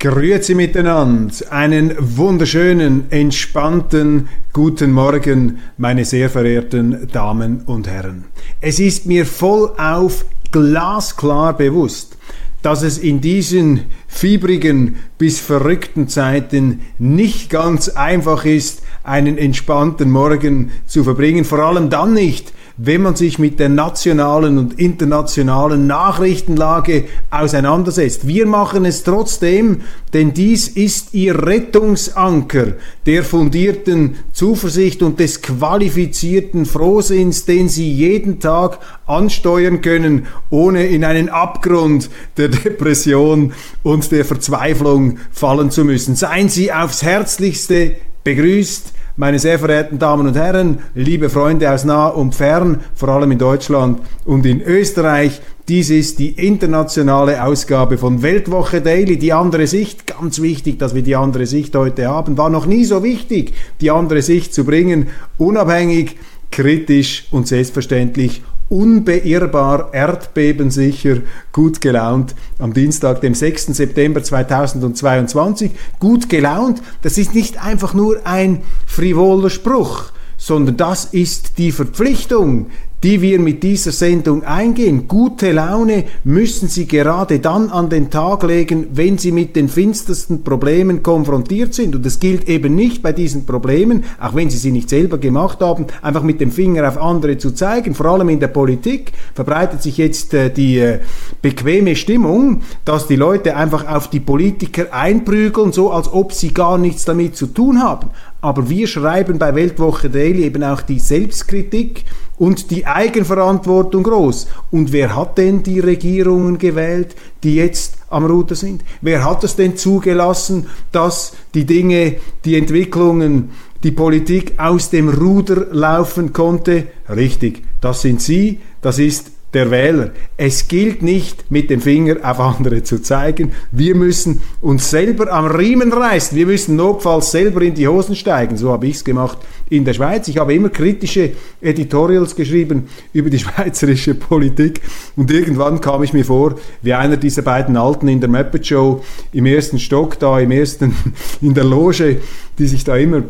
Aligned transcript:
Grüezi 0.00 0.54
miteinander. 0.54 1.34
Einen 1.50 1.94
wunderschönen, 1.98 3.10
entspannten 3.10 4.30
guten 4.54 4.92
Morgen, 4.92 5.58
meine 5.76 6.06
sehr 6.06 6.30
verehrten 6.30 7.06
Damen 7.12 7.60
und 7.66 7.86
Herren. 7.86 8.24
Es 8.62 8.80
ist 8.80 9.04
mir 9.04 9.26
voll 9.26 9.70
auf 9.76 10.24
glasklar 10.52 11.54
bewusst, 11.54 12.16
dass 12.62 12.82
es 12.82 12.96
in 12.96 13.20
diesen 13.20 13.82
fiebrigen 14.08 14.96
bis 15.18 15.38
verrückten 15.38 16.08
Zeiten 16.08 16.80
nicht 16.98 17.50
ganz 17.50 17.90
einfach 17.90 18.46
ist, 18.46 18.82
einen 19.02 19.36
entspannten 19.36 20.10
Morgen 20.10 20.70
zu 20.86 21.04
verbringen, 21.04 21.44
vor 21.44 21.58
allem 21.58 21.90
dann 21.90 22.14
nicht, 22.14 22.54
wenn 22.82 23.02
man 23.02 23.14
sich 23.14 23.38
mit 23.38 23.60
der 23.60 23.68
nationalen 23.68 24.56
und 24.56 24.80
internationalen 24.80 25.86
Nachrichtenlage 25.86 27.04
auseinandersetzt. 27.30 28.26
Wir 28.26 28.46
machen 28.46 28.86
es 28.86 29.04
trotzdem, 29.04 29.82
denn 30.14 30.32
dies 30.32 30.66
ist 30.66 31.12
ihr 31.12 31.46
Rettungsanker 31.46 32.74
der 33.04 33.22
fundierten 33.22 34.16
Zuversicht 34.32 35.02
und 35.02 35.20
des 35.20 35.42
qualifizierten 35.42 36.64
Frohsinns, 36.64 37.44
den 37.44 37.68
sie 37.68 37.92
jeden 37.92 38.40
Tag 38.40 38.78
ansteuern 39.04 39.82
können, 39.82 40.26
ohne 40.48 40.86
in 40.86 41.04
einen 41.04 41.28
Abgrund 41.28 42.08
der 42.38 42.48
Depression 42.48 43.52
und 43.82 44.10
der 44.10 44.24
Verzweiflung 44.24 45.18
fallen 45.30 45.70
zu 45.70 45.84
müssen. 45.84 46.16
Seien 46.16 46.48
Sie 46.48 46.72
aufs 46.72 47.02
Herzlichste 47.02 47.96
begrüßt 48.24 48.94
meine 49.20 49.38
sehr 49.38 49.58
verehrten 49.58 49.98
Damen 49.98 50.26
und 50.26 50.34
Herren, 50.34 50.78
liebe 50.94 51.28
Freunde 51.28 51.70
aus 51.70 51.84
nah 51.84 52.06
und 52.06 52.34
fern, 52.34 52.78
vor 52.94 53.10
allem 53.10 53.30
in 53.30 53.38
Deutschland 53.38 54.00
und 54.24 54.46
in 54.46 54.62
Österreich, 54.62 55.42
dies 55.68 55.90
ist 55.90 56.18
die 56.18 56.30
internationale 56.30 57.44
Ausgabe 57.44 57.98
von 57.98 58.22
Weltwoche 58.22 58.80
Daily, 58.80 59.18
die 59.18 59.34
andere 59.34 59.66
Sicht. 59.66 60.06
Ganz 60.06 60.40
wichtig, 60.40 60.78
dass 60.78 60.94
wir 60.94 61.02
die 61.02 61.16
andere 61.16 61.44
Sicht 61.44 61.76
heute 61.76 62.08
haben. 62.08 62.38
War 62.38 62.48
noch 62.48 62.64
nie 62.64 62.86
so 62.86 63.04
wichtig, 63.04 63.52
die 63.82 63.90
andere 63.90 64.22
Sicht 64.22 64.54
zu 64.54 64.64
bringen, 64.64 65.08
unabhängig, 65.36 66.16
kritisch 66.50 67.26
und 67.30 67.46
selbstverständlich 67.46 68.40
unbeirrbar, 68.70 69.92
erdbebensicher, 69.92 71.18
gut 71.52 71.80
gelaunt 71.80 72.34
am 72.58 72.72
Dienstag, 72.72 73.20
dem 73.20 73.34
6. 73.34 73.66
September 73.66 74.22
2022. 74.22 75.72
Gut 75.98 76.28
gelaunt, 76.30 76.80
das 77.02 77.18
ist 77.18 77.34
nicht 77.34 77.62
einfach 77.62 77.92
nur 77.92 78.24
ein 78.24 78.62
frivoler 78.86 79.50
Spruch, 79.50 80.12
sondern 80.38 80.76
das 80.76 81.04
ist 81.06 81.58
die 81.58 81.72
Verpflichtung, 81.72 82.70
die 83.02 83.22
wir 83.22 83.40
mit 83.40 83.62
dieser 83.62 83.92
Sendung 83.92 84.44
eingehen. 84.44 85.08
Gute 85.08 85.52
Laune 85.52 86.04
müssen 86.24 86.68
Sie 86.68 86.86
gerade 86.86 87.38
dann 87.38 87.70
an 87.70 87.88
den 87.88 88.10
Tag 88.10 88.42
legen, 88.42 88.88
wenn 88.92 89.16
Sie 89.16 89.32
mit 89.32 89.56
den 89.56 89.68
finstersten 89.68 90.44
Problemen 90.44 91.02
konfrontiert 91.02 91.72
sind. 91.72 91.96
Und 91.96 92.04
es 92.04 92.20
gilt 92.20 92.48
eben 92.48 92.74
nicht 92.74 93.02
bei 93.02 93.12
diesen 93.12 93.46
Problemen, 93.46 94.04
auch 94.20 94.34
wenn 94.34 94.50
Sie 94.50 94.58
sie 94.58 94.70
nicht 94.70 94.90
selber 94.90 95.18
gemacht 95.18 95.60
haben, 95.60 95.86
einfach 96.02 96.22
mit 96.22 96.40
dem 96.40 96.50
Finger 96.50 96.86
auf 96.86 97.00
andere 97.00 97.38
zu 97.38 97.52
zeigen. 97.52 97.94
Vor 97.94 98.06
allem 98.06 98.28
in 98.28 98.40
der 98.40 98.48
Politik 98.48 99.12
verbreitet 99.34 99.82
sich 99.82 99.96
jetzt 99.96 100.34
äh, 100.34 100.50
die 100.50 100.78
äh, 100.78 101.00
bequeme 101.40 101.96
Stimmung, 101.96 102.62
dass 102.84 103.06
die 103.06 103.16
Leute 103.16 103.56
einfach 103.56 103.86
auf 103.86 104.10
die 104.10 104.20
Politiker 104.20 104.92
einprügeln, 104.92 105.72
so 105.72 105.90
als 105.90 106.12
ob 106.12 106.32
sie 106.32 106.52
gar 106.52 106.76
nichts 106.76 107.06
damit 107.06 107.36
zu 107.36 107.46
tun 107.46 107.82
haben. 107.82 108.10
Aber 108.42 108.68
wir 108.68 108.86
schreiben 108.86 109.38
bei 109.38 109.54
Weltwoche 109.54 110.10
Daily 110.10 110.44
eben 110.44 110.62
auch 110.62 110.82
die 110.82 110.98
Selbstkritik 110.98 112.04
und 112.40 112.70
die 112.70 112.86
Eigenverantwortung 112.86 114.02
groß. 114.02 114.46
Und 114.70 114.92
wer 114.92 115.14
hat 115.14 115.36
denn 115.36 115.62
die 115.62 115.78
Regierungen 115.78 116.56
gewählt, 116.56 117.14
die 117.42 117.56
jetzt 117.56 117.98
am 118.08 118.24
Ruder 118.24 118.54
sind? 118.54 118.82
Wer 119.02 119.24
hat 119.24 119.44
es 119.44 119.56
denn 119.56 119.76
zugelassen, 119.76 120.66
dass 120.90 121.34
die 121.52 121.66
Dinge, 121.66 122.16
die 122.46 122.56
Entwicklungen, 122.56 123.50
die 123.82 123.90
Politik 123.90 124.54
aus 124.56 124.88
dem 124.88 125.10
Ruder 125.10 125.66
laufen 125.70 126.32
konnte? 126.32 126.86
Richtig, 127.10 127.62
das 127.82 128.00
sind 128.00 128.22
Sie, 128.22 128.60
das 128.80 128.98
ist 128.98 129.32
der 129.52 129.70
Wähler. 129.70 130.10
Es 130.36 130.68
gilt 130.68 131.02
nicht, 131.02 131.50
mit 131.50 131.70
dem 131.70 131.80
Finger 131.80 132.16
auf 132.22 132.38
andere 132.38 132.82
zu 132.82 133.02
zeigen. 133.02 133.52
Wir 133.72 133.94
müssen 133.94 134.42
uns 134.60 134.90
selber 134.90 135.32
am 135.32 135.46
Riemen 135.46 135.92
reißen. 135.92 136.36
Wir 136.36 136.46
müssen 136.46 136.76
notfalls 136.76 137.32
selber 137.32 137.62
in 137.62 137.74
die 137.74 137.88
Hosen 137.88 138.14
steigen. 138.14 138.56
So 138.56 138.70
habe 138.70 138.86
ich 138.86 138.96
es 138.96 139.04
gemacht 139.04 139.38
in 139.68 139.84
der 139.84 139.94
Schweiz. 139.94 140.28
Ich 140.28 140.38
habe 140.38 140.54
immer 140.54 140.68
kritische 140.68 141.32
Editorials 141.60 142.36
geschrieben 142.36 142.88
über 143.12 143.30
die 143.30 143.38
schweizerische 143.40 144.14
Politik 144.14 144.80
und 145.16 145.30
irgendwann 145.30 145.80
kam 145.80 146.02
ich 146.02 146.12
mir 146.12 146.24
vor 146.24 146.56
wie 146.82 146.94
einer 146.94 147.16
dieser 147.16 147.42
beiden 147.42 147.76
Alten 147.76 148.08
in 148.08 148.20
der 148.20 148.28
Muppet 148.28 148.66
Show 148.66 149.02
im 149.32 149.46
ersten 149.46 149.78
Stock 149.78 150.18
da, 150.18 150.38
im 150.38 150.50
ersten, 150.50 150.94
in 151.40 151.54
der 151.54 151.64
Loge, 151.64 152.18
die 152.58 152.66
sich 152.66 152.84
da 152.84 152.96
immer 152.96 153.22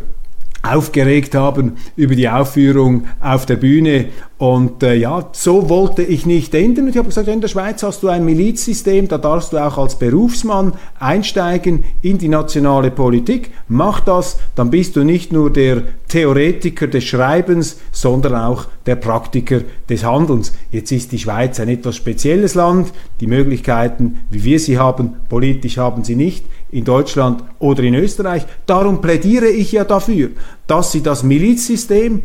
aufgeregt 0.62 1.34
haben 1.34 1.76
über 1.96 2.14
die 2.14 2.28
Aufführung 2.28 3.04
auf 3.20 3.46
der 3.46 3.56
Bühne. 3.56 4.06
Und 4.38 4.82
äh, 4.82 4.94
ja, 4.94 5.28
so 5.32 5.68
wollte 5.68 6.02
ich 6.02 6.24
nicht 6.24 6.54
enden. 6.54 6.84
Und 6.84 6.90
ich 6.90 6.96
habe 6.96 7.08
gesagt, 7.08 7.28
in 7.28 7.42
der 7.42 7.48
Schweiz 7.48 7.82
hast 7.82 8.02
du 8.02 8.08
ein 8.08 8.24
Milizsystem, 8.24 9.06
da 9.06 9.18
darfst 9.18 9.52
du 9.52 9.58
auch 9.58 9.76
als 9.76 9.98
Berufsmann 9.98 10.72
einsteigen 10.98 11.84
in 12.00 12.16
die 12.16 12.28
nationale 12.28 12.90
Politik. 12.90 13.50
Mach 13.68 14.00
das, 14.00 14.38
dann 14.54 14.70
bist 14.70 14.96
du 14.96 15.04
nicht 15.04 15.30
nur 15.30 15.52
der 15.52 15.82
Theoretiker 16.08 16.86
des 16.86 17.04
Schreibens, 17.04 17.78
sondern 17.92 18.34
auch 18.34 18.66
der 18.86 18.96
Praktiker 18.96 19.60
des 19.90 20.04
Handelns. 20.04 20.54
Jetzt 20.70 20.90
ist 20.90 21.12
die 21.12 21.18
Schweiz 21.18 21.60
ein 21.60 21.68
etwas 21.68 21.96
spezielles 21.96 22.54
Land. 22.54 22.92
Die 23.20 23.26
Möglichkeiten, 23.26 24.20
wie 24.30 24.44
wir 24.44 24.58
sie 24.58 24.78
haben, 24.78 25.16
politisch 25.28 25.76
haben 25.76 26.02
sie 26.02 26.16
nicht 26.16 26.46
in 26.72 26.84
Deutschland 26.84 27.42
oder 27.58 27.82
in 27.82 27.94
Österreich. 27.94 28.46
Darum 28.66 29.00
plädiere 29.00 29.48
ich 29.48 29.72
ja 29.72 29.84
dafür, 29.84 30.30
dass 30.66 30.92
sie 30.92 31.02
das 31.02 31.22
Milizsystem, 31.22 32.22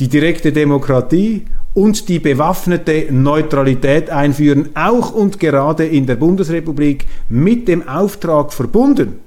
die 0.00 0.08
direkte 0.08 0.52
Demokratie 0.52 1.44
und 1.74 2.08
die 2.08 2.18
bewaffnete 2.18 3.06
Neutralität 3.10 4.10
einführen, 4.10 4.70
auch 4.74 5.12
und 5.12 5.40
gerade 5.40 5.86
in 5.86 6.06
der 6.06 6.16
Bundesrepublik 6.16 7.06
mit 7.28 7.68
dem 7.68 7.88
Auftrag 7.88 8.52
verbunden, 8.52 9.20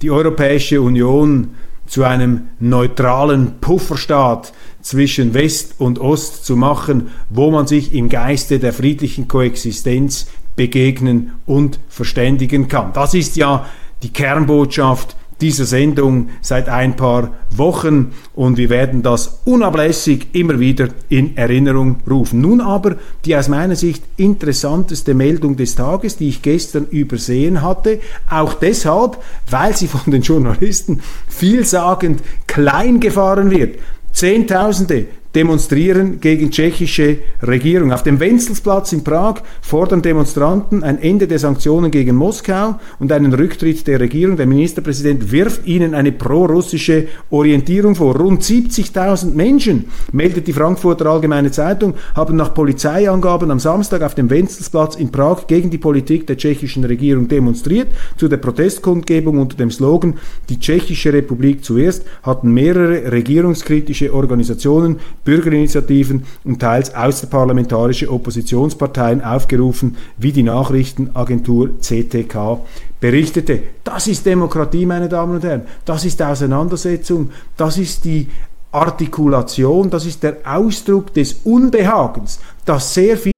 die 0.00 0.10
Europäische 0.10 0.80
Union 0.80 1.54
zu 1.86 2.04
einem 2.04 2.48
neutralen 2.58 3.60
Pufferstaat 3.60 4.52
zwischen 4.80 5.34
West 5.34 5.74
und 5.78 5.98
Ost 5.98 6.44
zu 6.46 6.56
machen, 6.56 7.08
wo 7.28 7.50
man 7.50 7.66
sich 7.66 7.94
im 7.94 8.08
Geiste 8.08 8.58
der 8.58 8.72
friedlichen 8.72 9.28
Koexistenz 9.28 10.28
begegnen 10.56 11.32
und 11.46 11.78
verständigen 11.88 12.68
kann. 12.68 12.92
Das 12.92 13.14
ist 13.14 13.36
ja 13.36 13.66
die 14.02 14.12
Kernbotschaft 14.12 15.16
dieser 15.42 15.64
Sendung 15.64 16.30
seit 16.40 16.68
ein 16.68 16.94
paar 16.94 17.34
Wochen 17.50 18.12
und 18.34 18.56
wir 18.56 18.70
werden 18.70 19.02
das 19.02 19.40
unablässig 19.44 20.28
immer 20.32 20.60
wieder 20.60 20.88
in 21.08 21.36
Erinnerung 21.36 21.96
rufen. 22.08 22.40
Nun 22.40 22.60
aber 22.60 22.96
die 23.24 23.36
aus 23.36 23.48
meiner 23.48 23.74
Sicht 23.74 24.04
interessanteste 24.16 25.14
Meldung 25.14 25.56
des 25.56 25.74
Tages, 25.74 26.16
die 26.16 26.28
ich 26.28 26.42
gestern 26.42 26.86
übersehen 26.86 27.60
hatte, 27.60 27.98
auch 28.30 28.54
deshalb, 28.54 29.18
weil 29.50 29.76
sie 29.76 29.88
von 29.88 30.12
den 30.12 30.22
Journalisten 30.22 31.00
vielsagend 31.28 32.22
klein 32.46 33.00
gefahren 33.00 33.50
wird. 33.50 33.78
Zehntausende 34.12 35.06
demonstrieren 35.34 36.20
gegen 36.20 36.50
tschechische 36.50 37.18
Regierung. 37.42 37.92
Auf 37.92 38.02
dem 38.02 38.20
Wenzelsplatz 38.20 38.92
in 38.92 39.02
Prag 39.02 39.36
fordern 39.62 40.02
Demonstranten 40.02 40.82
ein 40.82 41.00
Ende 41.00 41.26
der 41.26 41.38
Sanktionen 41.38 41.90
gegen 41.90 42.16
Moskau 42.16 42.78
und 42.98 43.10
einen 43.12 43.32
Rücktritt 43.32 43.86
der 43.86 44.00
Regierung. 44.00 44.36
Der 44.36 44.46
Ministerpräsident 44.46 45.32
wirft 45.32 45.66
ihnen 45.66 45.94
eine 45.94 46.12
prorussische 46.12 47.08
Orientierung 47.30 47.94
vor. 47.94 48.16
Rund 48.16 48.42
70.000 48.42 49.34
Menschen, 49.34 49.86
meldet 50.12 50.46
die 50.46 50.52
Frankfurter 50.52 51.06
Allgemeine 51.06 51.50
Zeitung, 51.50 51.94
haben 52.14 52.36
nach 52.36 52.52
Polizeiangaben 52.52 53.50
am 53.50 53.58
Samstag 53.58 54.02
auf 54.02 54.14
dem 54.14 54.28
Wenzelsplatz 54.28 54.96
in 54.96 55.10
Prag 55.10 55.46
gegen 55.46 55.70
die 55.70 55.78
Politik 55.78 56.26
der 56.26 56.36
tschechischen 56.36 56.84
Regierung 56.84 57.28
demonstriert. 57.28 57.88
Zu 58.16 58.28
der 58.28 58.36
Protestkundgebung 58.36 59.38
unter 59.38 59.56
dem 59.56 59.70
Slogan 59.70 60.14
Die 60.48 60.58
Tschechische 60.58 61.12
Republik 61.12 61.64
zuerst 61.64 62.04
hatten 62.22 62.52
mehrere 62.52 63.10
regierungskritische 63.12 64.12
Organisationen 64.12 64.98
Bürgerinitiativen 65.24 66.24
und 66.44 66.60
teils 66.60 66.94
außerparlamentarische 66.94 68.10
Oppositionsparteien 68.10 69.22
aufgerufen, 69.22 69.96
wie 70.18 70.32
die 70.32 70.42
Nachrichtenagentur 70.42 71.78
CTK 71.80 72.60
berichtete. 73.00 73.62
Das 73.84 74.06
ist 74.06 74.26
Demokratie, 74.26 74.86
meine 74.86 75.08
Damen 75.08 75.36
und 75.36 75.44
Herren. 75.44 75.62
Das 75.84 76.04
ist 76.04 76.20
Auseinandersetzung. 76.22 77.30
Das 77.56 77.78
ist 77.78 78.04
die 78.04 78.28
Artikulation. 78.72 79.90
Das 79.90 80.06
ist 80.06 80.22
der 80.22 80.38
Ausdruck 80.44 81.12
des 81.14 81.34
Unbehagens, 81.44 82.40
das 82.64 82.94
sehr 82.94 83.16
viel 83.16 83.32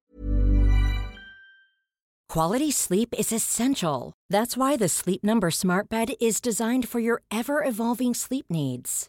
Quality 2.35 2.73
sleep 2.73 3.15
is 3.17 3.31
essential. 3.31 4.13
That's 4.29 4.57
why 4.57 4.77
the 4.77 4.89
Sleep 4.89 5.23
Number 5.23 5.53
Smart 5.53 5.89
Bed 5.89 6.15
is 6.21 6.41
designed 6.41 6.89
for 6.89 6.99
your 6.99 7.23
ever 7.31 7.63
evolving 7.63 8.13
sleep 8.13 8.47
needs. 8.51 9.09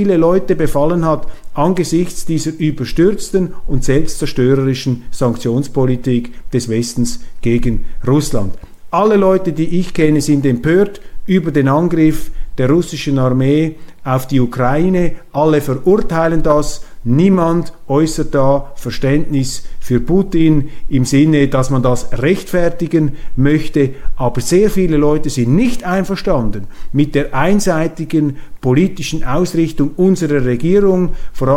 viele 0.00 0.16
Leute 0.16 0.56
befallen 0.56 1.04
hat 1.04 1.26
angesichts 1.52 2.24
dieser 2.24 2.52
überstürzten 2.58 3.52
und 3.66 3.84
selbstzerstörerischen 3.84 5.02
Sanktionspolitik 5.10 6.32
des 6.54 6.70
Westens 6.70 7.20
gegen 7.42 7.84
Russland. 8.06 8.54
Alle 8.90 9.16
Leute, 9.16 9.52
die 9.52 9.78
ich 9.78 9.92
kenne, 9.92 10.22
sind 10.22 10.46
empört 10.46 11.02
über 11.26 11.50
den 11.50 11.68
Angriff 11.68 12.30
der 12.56 12.70
russischen 12.70 13.18
Armee 13.18 13.74
auf 14.02 14.26
die 14.26 14.40
Ukraine. 14.40 15.16
Alle 15.32 15.60
verurteilen 15.60 16.42
das. 16.42 16.82
Niemand 17.04 17.74
äußert 17.86 18.34
da 18.34 18.72
Verständnis 18.76 19.64
für 19.90 19.98
Putin 19.98 20.68
im 20.88 21.04
Sinne, 21.04 21.48
dass 21.48 21.70
man 21.70 21.82
das 21.82 22.12
rechtfertigen 22.12 23.16
möchte. 23.34 23.90
Aber 24.14 24.40
sehr 24.40 24.70
viele 24.70 24.96
Leute 24.96 25.30
sind 25.30 25.56
nicht 25.56 25.82
einverstanden 25.82 26.68
mit 26.92 27.16
der 27.16 27.34
einseitigen 27.34 28.36
politischen 28.60 29.24
Ausrichtung 29.24 29.90
unserer 29.96 30.44
Regierung, 30.44 31.14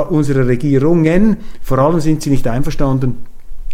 unserer 0.10 0.48
Regierungen. 0.48 1.38
Vor 1.62 1.78
allem 1.78 2.00
sind 2.00 2.24
sie 2.24 2.32
nicht 2.32 2.48
einverstanden 2.48 3.18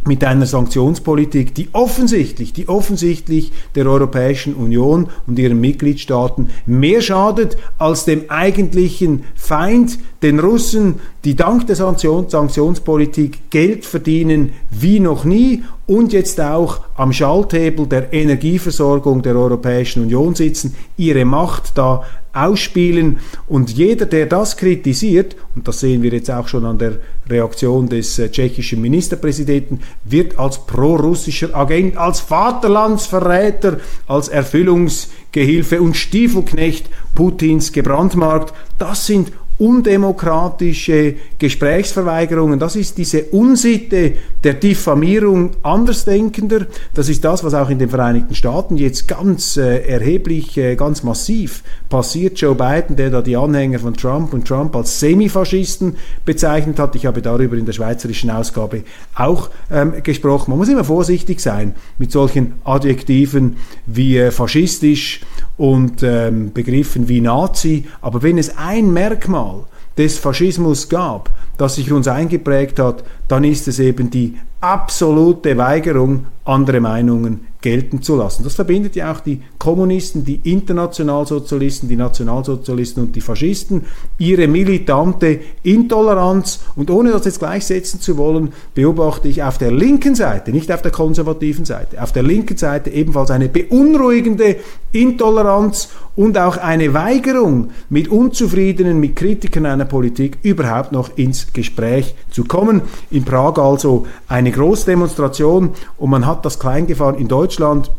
mit 0.05 0.23
einer 0.23 0.45
Sanktionspolitik, 0.45 1.53
die 1.53 1.69
offensichtlich, 1.73 2.53
die 2.53 2.69
offensichtlich 2.69 3.51
der 3.75 3.85
Europäischen 3.85 4.53
Union 4.53 5.09
und 5.27 5.37
ihren 5.37 5.59
Mitgliedstaaten 5.59 6.49
mehr 6.65 7.01
schadet 7.01 7.57
als 7.77 8.05
dem 8.05 8.29
eigentlichen 8.29 9.23
Feind, 9.35 9.99
den 10.21 10.39
Russen, 10.39 10.95
die 11.25 11.35
dank 11.35 11.67
der 11.67 11.75
Sanktion, 11.75 12.29
Sanktionspolitik 12.29 13.49
Geld 13.49 13.85
verdienen 13.85 14.53
wie 14.69 14.99
noch 14.99 15.25
nie 15.25 15.63
und 15.85 16.13
jetzt 16.13 16.39
auch 16.39 16.81
am 16.95 17.11
Schalthebel 17.11 17.87
der 17.87 18.13
Energieversorgung 18.13 19.21
der 19.21 19.35
Europäischen 19.35 20.03
Union 20.03 20.35
sitzen, 20.35 20.75
ihre 20.97 21.25
Macht 21.25 21.77
da 21.77 22.03
ausspielen. 22.33 23.19
Und 23.47 23.71
jeder, 23.71 24.05
der 24.05 24.25
das 24.25 24.57
kritisiert, 24.57 25.35
und 25.55 25.67
das 25.67 25.79
sehen 25.79 26.01
wir 26.03 26.11
jetzt 26.11 26.29
auch 26.29 26.47
schon 26.47 26.65
an 26.65 26.77
der 26.77 26.99
Reaktion 27.27 27.89
des 27.89 28.19
äh, 28.19 28.29
tschechischen 28.29 28.81
Ministerpräsidenten, 28.81 29.81
wird 30.03 30.37
als 30.37 30.65
prorussischer 30.65 31.55
Agent, 31.55 31.97
als 31.97 32.19
Vaterlandsverräter, 32.19 33.79
als 34.07 34.27
Erfüllungsgehilfe 34.27 35.81
und 35.81 35.95
Stiefelknecht 35.95 36.87
Putins 37.15 37.71
gebrandmarkt. 37.71 38.53
Das 38.77 39.05
sind 39.05 39.31
undemokratische 39.59 41.15
Gesprächsverweigerungen, 41.37 42.59
das 42.59 42.77
ist 42.77 42.97
diese 42.97 43.25
Unsitte 43.25 44.13
der 44.43 44.53
Diffamierung 44.53 45.51
Andersdenkender. 45.63 46.65
Das 46.93 47.09
ist 47.09 47.23
das, 47.25 47.43
was 47.43 47.53
auch 47.53 47.69
in 47.69 47.77
den 47.77 47.89
Vereinigten 47.89 48.33
Staaten 48.35 48.77
jetzt 48.77 49.07
ganz 49.07 49.57
äh, 49.57 49.85
erheblich, 49.85 50.57
äh, 50.57 50.75
ganz 50.75 51.03
massiv 51.03 51.61
passiert. 51.89 52.39
Joe 52.39 52.55
Biden, 52.55 52.95
der 52.95 53.09
da 53.09 53.21
die 53.21 53.35
Anhänger 53.35 53.79
von 53.79 53.93
Trump 53.93 54.33
und 54.33 54.47
Trump 54.47 54.75
als 54.77 54.99
Semifaschisten 54.99 55.97
bezeichnet 56.23 56.79
hat. 56.79 56.95
Ich 56.95 57.05
habe 57.05 57.21
darüber 57.21 57.57
in 57.57 57.65
der 57.65 57.73
schweizerischen 57.73 58.29
Ausgabe 58.29 58.83
auch 59.13 59.49
ähm, 59.69 59.93
gesprochen. 60.03 60.51
Man 60.51 60.59
muss 60.59 60.69
immer 60.69 60.85
vorsichtig 60.85 61.41
sein 61.41 61.75
mit 61.97 62.13
solchen 62.13 62.53
Adjektiven 62.63 63.57
wie 63.85 64.17
äh, 64.17 64.31
faschistisch 64.31 65.19
und 65.59 66.03
ähm, 66.03 66.53
Begriffen 66.53 67.09
wie 67.09 67.19
Nazi. 67.19 67.85
Aber 68.01 68.23
wenn 68.23 68.37
es 68.37 68.57
ein 68.57 68.91
Merkmal 68.93 69.65
des 69.97 70.17
Faschismus 70.17 70.87
gab, 70.87 71.29
das 71.59 71.75
sich 71.75 71.91
uns 71.91 72.07
eingeprägt 72.07 72.79
hat, 72.79 73.03
dann 73.27 73.43
ist 73.43 73.67
es 73.67 73.79
eben 73.79 74.09
die 74.09 74.35
absolute 74.61 75.57
Weigerung, 75.57 76.25
andere 76.45 76.79
Meinungen 76.79 77.41
gelten 77.61 78.01
zu 78.01 78.15
lassen. 78.15 78.43
Das 78.43 78.55
verbindet 78.55 78.95
ja 78.95 79.11
auch 79.11 79.19
die 79.19 79.41
Kommunisten, 79.57 80.23
die 80.23 80.39
Internationalsozialisten, 80.43 81.89
die 81.89 81.97
Nationalsozialisten 81.97 83.03
und 83.03 83.15
die 83.15 83.21
Faschisten, 83.21 83.85
ihre 84.17 84.47
militante 84.47 85.39
Intoleranz. 85.63 86.61
Und 86.75 86.89
ohne 86.89 87.11
das 87.11 87.25
jetzt 87.25 87.39
gleichsetzen 87.39 87.99
zu 87.99 88.17
wollen, 88.17 88.53
beobachte 88.73 89.27
ich 89.27 89.43
auf 89.43 89.57
der 89.57 89.71
linken 89.71 90.15
Seite, 90.15 90.51
nicht 90.51 90.71
auf 90.71 90.81
der 90.81 90.91
konservativen 90.91 91.65
Seite, 91.65 92.01
auf 92.01 92.13
der 92.13 92.23
linken 92.23 92.57
Seite 92.57 92.89
ebenfalls 92.89 93.31
eine 93.31 93.49
beunruhigende 93.49 94.55
Intoleranz 94.91 95.89
und 96.15 96.37
auch 96.37 96.57
eine 96.57 96.93
Weigerung, 96.93 97.69
mit 97.89 98.07
Unzufriedenen, 98.07 98.99
mit 98.99 99.15
Kritikern 99.15 99.65
einer 99.65 99.85
Politik 99.85 100.37
überhaupt 100.41 100.91
noch 100.91 101.17
ins 101.17 101.48
Gespräch 101.53 102.15
zu 102.31 102.43
kommen. 102.43 102.81
In 103.11 103.25
Prag 103.25 103.57
also 103.57 104.07
eine 104.27 104.51
Großdemonstration 104.51 105.71
und 105.97 106.09
man 106.09 106.25
hat 106.25 106.45
das 106.45 106.59
Kleingefahren 106.59 107.17
in 107.17 107.27
Deutschland 107.27 107.91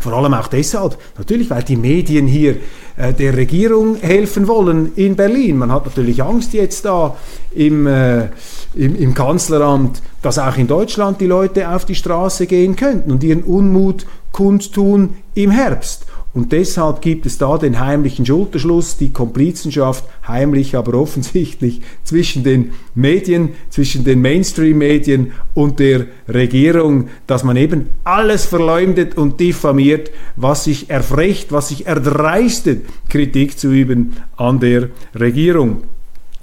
vor 0.00 0.14
allem 0.14 0.32
auch 0.32 0.48
deshalb, 0.48 0.96
natürlich, 1.18 1.50
weil 1.50 1.62
die 1.62 1.76
Medien 1.76 2.26
hier 2.26 2.56
äh, 2.96 3.12
der 3.12 3.36
Regierung 3.36 3.96
helfen 3.96 4.48
wollen 4.48 4.92
in 4.96 5.14
Berlin. 5.14 5.58
Man 5.58 5.70
hat 5.70 5.84
natürlich 5.84 6.22
Angst 6.22 6.54
jetzt 6.54 6.86
da 6.86 7.16
im, 7.54 7.86
äh, 7.86 8.28
im, 8.74 8.96
im, 8.96 9.14
Kanzleramt, 9.14 10.00
dass 10.22 10.38
auch 10.38 10.56
in 10.56 10.66
Deutschland 10.66 11.20
die 11.20 11.26
Leute 11.26 11.68
auf 11.68 11.84
die 11.84 11.94
Straße 11.94 12.46
gehen 12.46 12.76
könnten 12.76 13.12
und 13.12 13.22
ihren 13.22 13.42
Unmut 13.42 14.06
kundtun 14.32 15.16
im 15.34 15.50
Herbst. 15.50 16.06
Und 16.32 16.52
deshalb 16.52 17.02
gibt 17.02 17.26
es 17.26 17.38
da 17.38 17.58
den 17.58 17.80
heimlichen 17.80 18.24
Schulterschluss, 18.24 18.96
die 18.96 19.12
Komplizenschaft, 19.12 20.04
heimlich 20.28 20.76
aber 20.76 20.94
offensichtlich, 20.94 21.80
zwischen 22.04 22.44
den 22.44 22.72
Medien, 22.94 23.50
zwischen 23.68 24.04
den 24.04 24.20
Mainstream-Medien 24.22 25.32
und 25.54 25.80
der 25.80 26.06
Regierung, 26.28 27.08
dass 27.26 27.42
man 27.42 27.56
eben 27.56 27.88
alles 28.04 28.44
verleumdet 28.44 29.16
und 29.16 29.40
diffamiert, 29.40 30.12
was 30.36 30.64
sich 30.64 30.88
erfrecht, 30.88 31.50
was 31.50 31.68
sich 31.68 31.86
erdreistet, 31.86 32.86
Kritik 33.08 33.58
zu 33.58 33.72
üben 33.72 34.16
an 34.36 34.60
der 34.60 34.90
Regierung. 35.18 35.82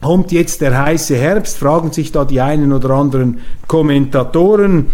Kommt 0.01 0.31
jetzt 0.33 0.61
der 0.61 0.77
heiße 0.77 1.15
Herbst, 1.15 1.57
fragen 1.57 1.91
sich 1.91 2.11
da 2.11 2.25
die 2.25 2.41
einen 2.41 2.73
oder 2.73 2.91
anderen 2.91 3.39
Kommentatoren 3.67 4.87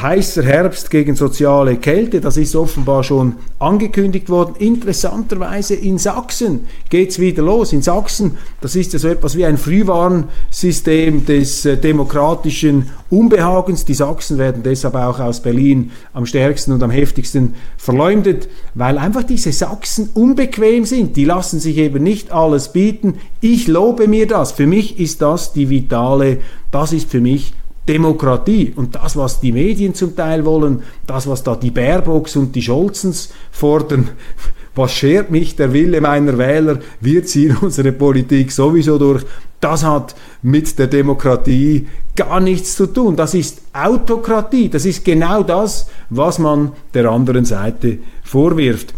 heißer 0.00 0.42
Herbst 0.42 0.90
gegen 0.90 1.14
soziale 1.14 1.76
Kälte, 1.76 2.20
das 2.20 2.36
ist 2.36 2.56
offenbar 2.56 3.04
schon 3.04 3.34
angekündigt 3.58 4.28
worden. 4.28 4.56
Interessanterweise 4.58 5.74
in 5.74 5.98
Sachsen 5.98 6.66
geht 6.90 7.10
es 7.10 7.18
wieder 7.18 7.42
los. 7.42 7.72
In 7.72 7.82
Sachsen, 7.82 8.36
das 8.60 8.74
ist 8.74 8.92
ja 8.92 8.98
so 8.98 9.08
etwas 9.08 9.36
wie 9.36 9.44
ein 9.44 9.56
Frühwarnsystem 9.56 11.24
des 11.24 11.64
äh, 11.64 11.76
demokratischen 11.76 12.90
Unbehagens. 13.08 13.84
Die 13.84 13.94
Sachsen 13.94 14.38
werden 14.38 14.62
deshalb 14.64 14.96
auch 14.96 15.20
aus 15.20 15.40
Berlin 15.40 15.92
am 16.12 16.26
stärksten 16.26 16.72
und 16.72 16.82
am 16.82 16.90
heftigsten 16.90 17.54
verleumdet, 17.76 18.48
weil 18.74 18.98
einfach 18.98 19.22
diese 19.22 19.52
Sachsen 19.52 20.10
unbequem 20.14 20.84
sind. 20.84 21.16
Die 21.16 21.24
lassen 21.24 21.60
sich 21.60 21.76
eben 21.78 22.02
nicht 22.02 22.32
alles 22.32 22.72
bieten. 22.72 23.14
Ich 23.40 23.68
lobe 23.68 24.08
mir 24.08 24.26
das. 24.26 24.52
Für 24.52 24.66
mich 24.66 24.98
ist 24.98 25.22
das 25.22 25.52
die 25.52 25.70
vitale, 25.70 26.38
das 26.72 26.92
ist 26.92 27.08
für 27.08 27.20
mich 27.20 27.52
Demokratie 27.88 28.72
und 28.74 28.94
das, 28.94 29.16
was 29.16 29.40
die 29.40 29.52
Medien 29.52 29.94
zum 29.94 30.16
Teil 30.16 30.44
wollen, 30.44 30.82
das, 31.06 31.26
was 31.26 31.42
da 31.42 31.54
die 31.54 31.70
Baerbocks 31.70 32.36
und 32.36 32.54
die 32.54 32.62
Scholzens 32.62 33.30
fordern, 33.50 34.10
was 34.74 34.92
schert 34.92 35.30
mich 35.30 35.54
der 35.56 35.72
Wille 35.72 36.00
meiner 36.00 36.38
Wähler, 36.38 36.78
wir 37.00 37.24
ziehen 37.24 37.56
unsere 37.60 37.92
Politik 37.92 38.52
sowieso 38.52 38.98
durch, 38.98 39.24
das 39.60 39.84
hat 39.84 40.14
mit 40.42 40.78
der 40.78 40.88
Demokratie 40.88 41.86
gar 42.16 42.40
nichts 42.40 42.76
zu 42.76 42.86
tun. 42.86 43.16
Das 43.16 43.34
ist 43.34 43.62
Autokratie, 43.72 44.68
das 44.68 44.84
ist 44.84 45.04
genau 45.04 45.42
das, 45.42 45.88
was 46.10 46.38
man 46.38 46.72
der 46.92 47.10
anderen 47.10 47.44
Seite 47.44 47.98
vorwirft. 48.22 48.94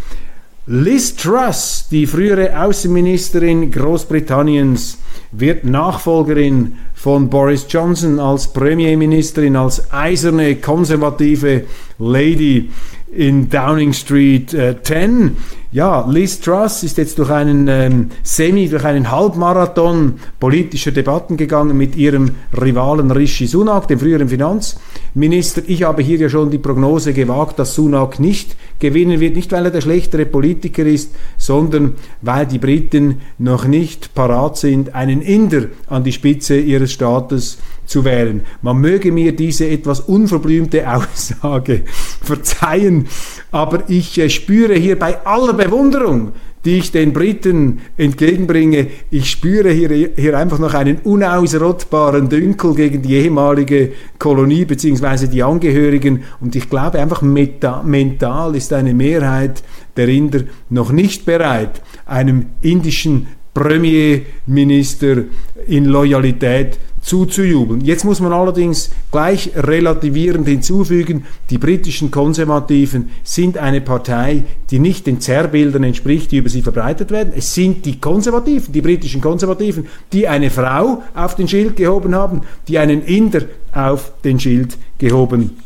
Liz 0.67 1.15
Truss, 1.15 1.87
die 1.91 2.09
frühere 2.09 2.61
Außenministerin 2.61 3.71
Großbritanniens, 3.71 4.99
wird 5.31 5.65
Nachfolgerin 5.65 6.79
von 6.97 7.29
Boris 7.29 7.67
Johnson 7.69 8.19
als 8.19 8.49
Premierministerin, 8.49 9.55
als 9.55 9.93
eiserne 9.93 10.57
konservative 10.57 11.65
Lady 11.99 12.71
in 13.13 13.49
Downing 13.49 13.93
Street 13.93 14.53
äh, 14.55 14.75
10. 14.83 15.37
ja, 15.73 16.05
Liz 16.09 16.41
Truss 16.41 16.83
ist 16.83 16.99
jetzt 16.99 17.19
durch 17.19 17.31
einen 17.31 17.69
ähm, 17.69 18.11
Semi, 18.23 18.69
durch 18.69 18.85
einen 18.85 19.11
Halbmarathon 19.11 20.15
politischer 20.41 20.91
Debatten 20.91 21.37
gegangen 21.37 21.77
mit 21.77 21.97
ihrem 21.97 22.31
Rivalen 22.61 23.11
Rishi 23.11 23.47
Sunak, 23.47 23.87
dem 23.89 24.01
früheren 24.01 24.29
Finanzminister. 24.29 25.63
Ich 25.67 25.83
habe 25.83 26.03
hier 26.03 26.17
ja 26.17 26.29
schon 26.29 26.51
die 26.51 26.59
Prognose 26.59 27.13
gewagt, 27.13 27.59
dass 27.59 27.75
Sunak 27.75 28.19
nicht 28.19 28.57
gewinnen 28.79 29.21
wird, 29.21 29.37
nicht 29.37 29.53
weil 29.53 29.65
er 29.65 29.71
der 29.71 29.81
schlechtere 29.81 30.27
Politiker 30.27 30.85
ist, 30.85 31.15
sondern 31.37 31.95
weil 32.23 32.47
die 32.47 32.59
Briten 32.59 33.21
noch 33.39 33.67
nicht 33.67 34.15
parat 34.15 34.57
sind, 34.57 34.95
einen 34.95 35.23
Inder 35.23 35.67
an 35.89 36.05
die 36.05 36.13
Spitze 36.13 36.59
ihres 36.59 36.93
Staates 36.93 37.59
zu 37.87 38.05
wählen. 38.05 38.43
Man 38.63 38.79
möge 38.79 39.13
mir 39.13 39.35
diese 39.35 39.69
etwas 39.69 40.01
unverblümte 40.01 40.91
Aussage 40.91 41.85
verzeihen, 42.23 43.09
aber 43.51 43.89
ich 43.89 44.19
äh, 44.19 44.29
spüre 44.29 44.75
hier 44.75 44.99
bei 44.99 45.25
aller 45.25 45.53
Bewunderung, 45.53 46.33
die 46.67 46.79
ich 46.79 46.91
den 46.91 47.13
Briten 47.13 47.79
entgegenbringe, 47.97 48.89
ich 49.11 49.31
spüre 49.31 49.71
hier, 49.71 50.11
hier 50.17 50.37
einfach 50.37 50.59
noch 50.59 50.75
einen 50.75 50.99
unausrottbaren 51.05 52.29
Dünkel 52.29 52.75
gegen 52.75 53.03
die 53.03 53.15
ehemalige 53.15 53.93
Kolonie 54.19 54.65
bzw. 54.65 55.29
die 55.29 55.45
Angehörigen 55.45 56.25
und 56.41 56.57
ich 56.57 56.69
glaube 56.69 56.99
einfach 56.99 57.23
mental 57.23 58.57
ist 58.57 58.73
eine 58.73 58.95
Mehrheit 58.95 59.63
der 59.97 60.09
Inder 60.09 60.41
noch 60.69 60.91
nicht 60.91 61.25
bereit, 61.25 61.81
einem 62.05 62.47
indischen 62.63 63.29
Premierminister 63.55 65.23
in 65.69 65.85
Loyalität 65.85 66.79
zuzujubeln. 67.07 67.83
Jetzt 67.83 68.05
muss 68.05 68.19
man 68.19 68.33
allerdings 68.33 68.91
gleich 69.13 69.53
relativierend 69.55 70.49
hinzufügen, 70.49 71.25
die 71.51 71.59
britischen 71.59 72.11
Konservativen 72.11 73.11
sind 73.23 73.59
eine 73.59 73.81
Partei, 73.81 74.43
die 74.71 74.81
nicht 74.81 75.07
den 75.07 75.21
Zerrbildern 75.21 75.85
entspricht, 75.85 76.33
die 76.33 76.39
über 76.39 76.49
sie 76.49 76.63
verbreitet 76.63 77.13
werden. 77.13 77.33
Es 77.37 77.55
sind 77.55 77.87
die 77.87 78.01
Konservativen, 78.01 78.73
die 78.73 78.83
britischen 78.83 79.21
Konservativen, 79.21 79.87
die 80.13 80.27
eine 80.27 80.51
Frau 80.51 81.03
auf 81.15 81.37
den 81.37 81.47
Schild 81.47 81.77
gehoben 81.77 82.15
haben, 82.15 82.41
die 82.67 82.79
einen 82.79 83.03
Inder 83.03 83.43
auf 83.73 84.11
den 84.25 84.41
Schild 84.41 84.77
gehoben 84.99 85.59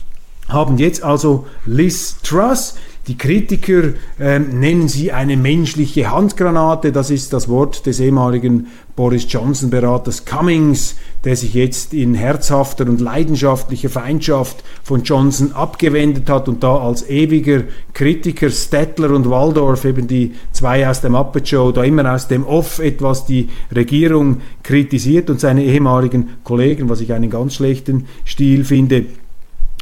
haben. 0.46 0.76
Jetzt 0.76 1.02
also 1.02 1.46
Liz 1.64 2.16
Truss, 2.22 2.74
die 3.06 3.16
Kritiker 3.16 3.94
äh, 4.18 4.38
nennen 4.38 4.88
sie 4.88 5.10
eine 5.10 5.36
menschliche 5.36 6.10
Handgranate. 6.10 6.92
Das 6.92 7.10
ist 7.10 7.32
das 7.32 7.48
Wort 7.48 7.86
des 7.86 7.98
ehemaligen 7.98 8.66
Boris 8.94 9.24
Johnson-Beraters 9.26 10.26
Cummings, 10.26 10.96
der 11.24 11.34
sich 11.34 11.54
jetzt 11.54 11.94
in 11.94 12.14
herzhafter 12.14 12.86
und 12.86 13.00
leidenschaftlicher 13.00 13.88
Feindschaft 13.88 14.62
von 14.82 15.02
Johnson 15.02 15.52
abgewendet 15.52 16.28
hat 16.28 16.48
und 16.48 16.62
da 16.62 16.76
als 16.76 17.08
ewiger 17.08 17.62
Kritiker 17.94 18.50
Stettler 18.50 19.10
und 19.10 19.30
Waldorf, 19.30 19.86
eben 19.86 20.06
die 20.06 20.34
zwei 20.52 20.86
aus 20.86 21.00
der 21.00 21.08
Muppet 21.08 21.48
Show, 21.48 21.72
da 21.72 21.82
immer 21.82 22.14
aus 22.14 22.28
dem 22.28 22.44
Off 22.44 22.78
etwas 22.78 23.24
die 23.24 23.48
Regierung 23.74 24.42
kritisiert 24.62 25.30
und 25.30 25.40
seine 25.40 25.64
ehemaligen 25.64 26.36
Kollegen, 26.44 26.90
was 26.90 27.00
ich 27.00 27.14
einen 27.14 27.30
ganz 27.30 27.54
schlechten 27.54 28.06
Stil 28.26 28.64
finde, 28.64 29.06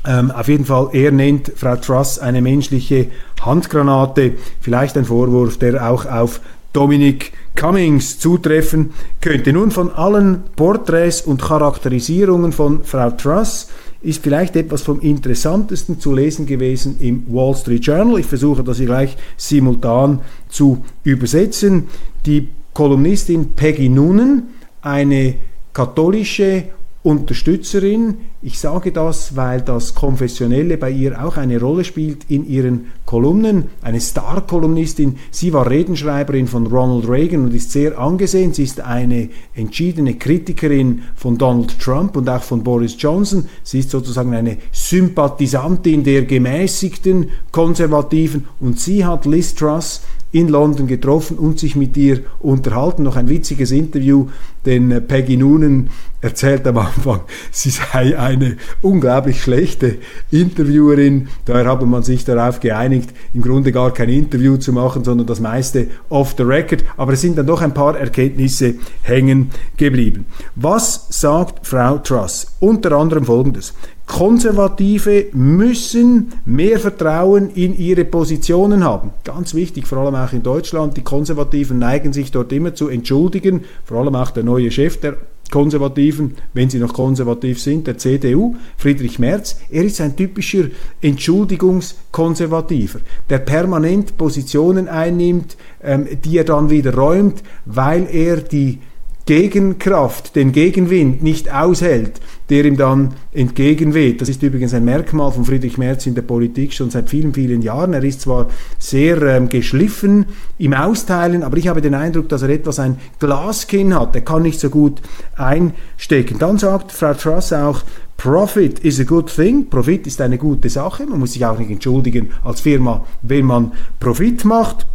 ähm, 0.09 0.31
auf 0.31 0.49
jeden 0.49 0.65
Fall, 0.65 0.89
er 0.95 1.13
nennt 1.13 1.53
Frau 1.55 1.77
Truss 1.77 2.19
eine 2.19 2.41
menschliche 2.41 3.09
Handgranate. 3.43 4.33
Vielleicht 4.59 4.97
ein 4.97 5.05
Vorwurf, 5.05 5.59
der 5.59 5.87
auch 5.87 6.07
auf 6.07 6.41
Dominic 6.73 7.33
Cummings 7.55 8.19
zutreffen 8.19 8.95
könnte. 9.21 9.53
Nun 9.53 9.71
von 9.71 9.93
allen 9.93 10.45
Porträts 10.57 11.21
und 11.21 11.43
Charakterisierungen 11.43 12.53
von 12.53 12.85
Frau 12.85 13.11
Truss 13.11 13.69
ist 14.01 14.23
vielleicht 14.23 14.57
etwas 14.57 14.81
vom 14.81 15.01
Interessantesten 15.01 16.01
zu 16.01 16.15
lesen 16.15 16.47
gewesen 16.47 16.97
im 17.01 17.25
Wall 17.29 17.55
Street 17.55 17.85
Journal. 17.85 18.19
Ich 18.19 18.27
versuche 18.27 18.65
das 18.65 18.79
hier 18.79 18.87
gleich 18.87 19.15
simultan 19.37 20.21
zu 20.49 20.85
übersetzen. 21.05 21.89
Die 22.25 22.49
Kolumnistin 22.73 23.53
Peggy 23.53 23.91
Noonan, 23.91 24.45
eine 24.81 25.35
katholische 25.75 26.65
Unterstützerin. 27.03 28.19
Ich 28.43 28.59
sage 28.59 28.91
das, 28.91 29.37
weil 29.37 29.61
das 29.63 29.95
Konfessionelle 29.95 30.77
bei 30.77 30.91
ihr 30.91 31.25
auch 31.25 31.37
eine 31.37 31.61
Rolle 31.61 31.85
spielt 31.85 32.29
in 32.29 32.47
ihren 32.47 32.87
Kolumnen. 33.07 33.65
Eine 33.83 34.01
Star-Kolumnistin. 34.01 35.17
Sie 35.31 35.53
war 35.53 35.71
Redenschreiberin 35.71 36.49
von 36.49 36.67
Ronald 36.67 37.09
Reagan 37.09 37.45
und 37.45 37.55
ist 37.55 37.71
sehr 37.71 37.99
angesehen. 37.99 38.53
Sie 38.53 38.65
ist 38.65 38.81
eine 38.81 39.29
entschiedene 39.55 40.15
Kritikerin 40.15 41.03
von 41.15 41.39
Donald 41.39 41.79
Trump 41.79 42.17
und 42.17 42.29
auch 42.29 42.43
von 42.43 42.65
Boris 42.65 42.97
Johnson. 42.99 43.49
Sie 43.63 43.79
ist 43.79 43.91
sozusagen 43.91 44.35
eine 44.35 44.59
Sympathisantin 44.73 46.03
der 46.03 46.25
gemäßigten 46.25 47.31
Konservativen 47.53 48.49
und 48.59 48.81
sie 48.81 49.05
hat 49.05 49.25
Liz 49.25 49.55
Truss 49.55 50.03
in 50.33 50.49
London 50.49 50.87
getroffen 50.87 51.39
und 51.39 51.59
sich 51.59 51.77
mit 51.77 51.97
ihr 51.97 52.21
unterhalten. 52.41 53.03
Noch 53.03 53.17
ein 53.17 53.29
witziges 53.29 53.71
Interview, 53.71 54.29
denn 54.67 54.91
äh, 54.91 55.01
Peggy 55.01 55.37
Noonan 55.37 55.89
erzählt 56.21 56.67
am 56.67 56.79
Anfang, 56.79 57.21
sie 57.51 57.71
sei 57.71 58.19
eine 58.19 58.57
unglaublich 58.83 59.43
schlechte 59.43 59.99
Interviewerin. 60.31 61.29
Daher 61.45 61.67
habe 61.67 61.87
man 61.87 62.03
sich 62.03 62.25
darauf 62.25 62.61
geeinigt, 62.61 63.11
im 63.33 63.43
Grunde 63.43 63.73
gar 63.73 63.93
kein 63.93 64.09
Interview 64.09 64.57
zu 64.57 64.73
machen, 64.73 65.05
sondern 65.05 65.27
das 65.27 65.41
meiste 65.41 65.89
off 66.09 66.35
the 66.37 66.43
record. 66.43 66.85
Aber 66.97 67.13
es 67.15 67.21
sind 67.21 67.39
dann 67.39 67.47
doch 67.47 67.63
ein 67.63 67.75
paar 67.75 67.97
Erkenntnisse 67.97 68.75
hängen 69.03 69.51
geblieben. 69.77 70.27
Was 70.55 71.07
sagt 71.09 71.67
Frau 71.67 71.99
Truss? 71.99 72.49
Unter 72.61 72.93
anderem 72.93 73.25
Folgendes. 73.25 73.73
Konservative 74.09 75.27
müssen 75.33 76.33
mehr 76.45 76.81
Vertrauen 76.81 77.51
in 77.51 77.79
ihre 77.79 78.07
Positionen 78.07 78.83
haben. 78.83 79.11
Ganz 79.23 79.55
wichtig, 79.55 79.87
vor 79.87 79.99
allem 79.99 80.15
auch 80.15 80.33
in 80.33 80.43
Deutschland. 80.43 80.97
Die 80.97 81.05
Konservativen 81.05 81.79
neigen 81.79 82.13
sich 82.13 82.33
dort 82.33 82.51
immer 82.53 82.75
zu 82.75 82.89
entschuldigen, 82.89 83.65
vor 83.85 83.99
allem 83.99 84.17
auch 84.17 84.31
der 84.31 84.45
neue 84.45 84.71
Chef 84.71 84.99
der 84.99 85.19
Konservativen, 85.51 86.35
wenn 86.53 86.69
sie 86.69 86.79
noch 86.79 86.93
konservativ 86.93 87.61
sind, 87.61 87.87
der 87.87 87.97
CDU, 87.97 88.57
Friedrich 88.77 89.19
Merz, 89.19 89.61
er 89.71 89.85
ist 89.85 90.01
ein 90.01 90.17
typischer 90.17 90.65
Entschuldigungskonservativer, 91.01 93.01
der 93.31 93.39
permanent 93.39 94.19
Positionen 94.19 94.89
einnimmt, 94.89 95.57
ähm, 95.83 96.07
die 96.25 96.39
er 96.39 96.45
dann 96.45 96.71
wieder 96.71 96.95
räumt, 96.95 97.43
weil 97.65 98.09
er 98.11 98.39
die 98.39 98.81
Gegenkraft, 99.29 100.37
den 100.37 100.53
Gegenwind 100.53 101.23
nicht 101.23 101.53
aushält, 101.53 102.19
der 102.49 102.65
ihm 102.65 102.79
dann 102.79 103.13
entgegenweht. 103.35 104.23
Das 104.23 104.31
ist 104.31 104.43
übrigens 104.43 104.73
ein 104.73 104.87
Merkmal 104.87 105.31
von 105.33 105.45
Friedrich 105.45 105.77
Merz 105.77 106.07
in 106.07 106.15
der 106.15 106.23
Politik 106.23 106.73
schon 106.73 106.89
seit 106.89 107.11
vielen, 107.11 107.35
vielen 107.35 107.61
Jahren. 107.61 107.93
Er 107.93 108.03
ist 108.03 108.23
zwar 108.23 108.49
sehr 108.79 109.21
ähm, 109.21 109.51
geschliffen 109.51 110.25
im 110.57 110.73
Austeilen, 110.73 111.43
aber 111.43 111.59
ich 111.59 111.69
habe 111.69 111.83
den 111.83 111.93
Eindruck, 111.93 112.31
dass 112.31 112.41
er 112.41 112.49
etwas 112.49 112.79
ein 112.79 112.97
Glaskinn 113.19 113.95
hat. 113.95 114.15
Er 114.15 114.23
kann 114.23 114.41
nicht 114.41 114.61
so 114.61 114.71
gut 114.71 115.03
einstecken. 115.37 116.39
Dann 116.39 116.57
sagt 116.57 116.91
Frau 116.91 117.13
Truss 117.13 117.53
auch, 117.53 117.83
Profit 118.17 118.79
is 118.79 118.99
a 118.99 119.05
good 119.05 119.27
thing. 119.27 119.69
Profit 119.69 120.07
ist 120.07 120.23
eine 120.23 120.39
gute 120.39 120.71
Sache. 120.71 121.05
Man 121.05 121.19
muss 121.19 121.35
sich 121.35 121.45
auch 121.45 121.59
nicht 121.59 121.71
entschuldigen 121.71 122.31
als 122.45 122.63
Firma, 122.63 123.05
wenn 123.21 123.45
man 123.45 123.73
Profit 124.01 124.47
macht. 124.47 124.87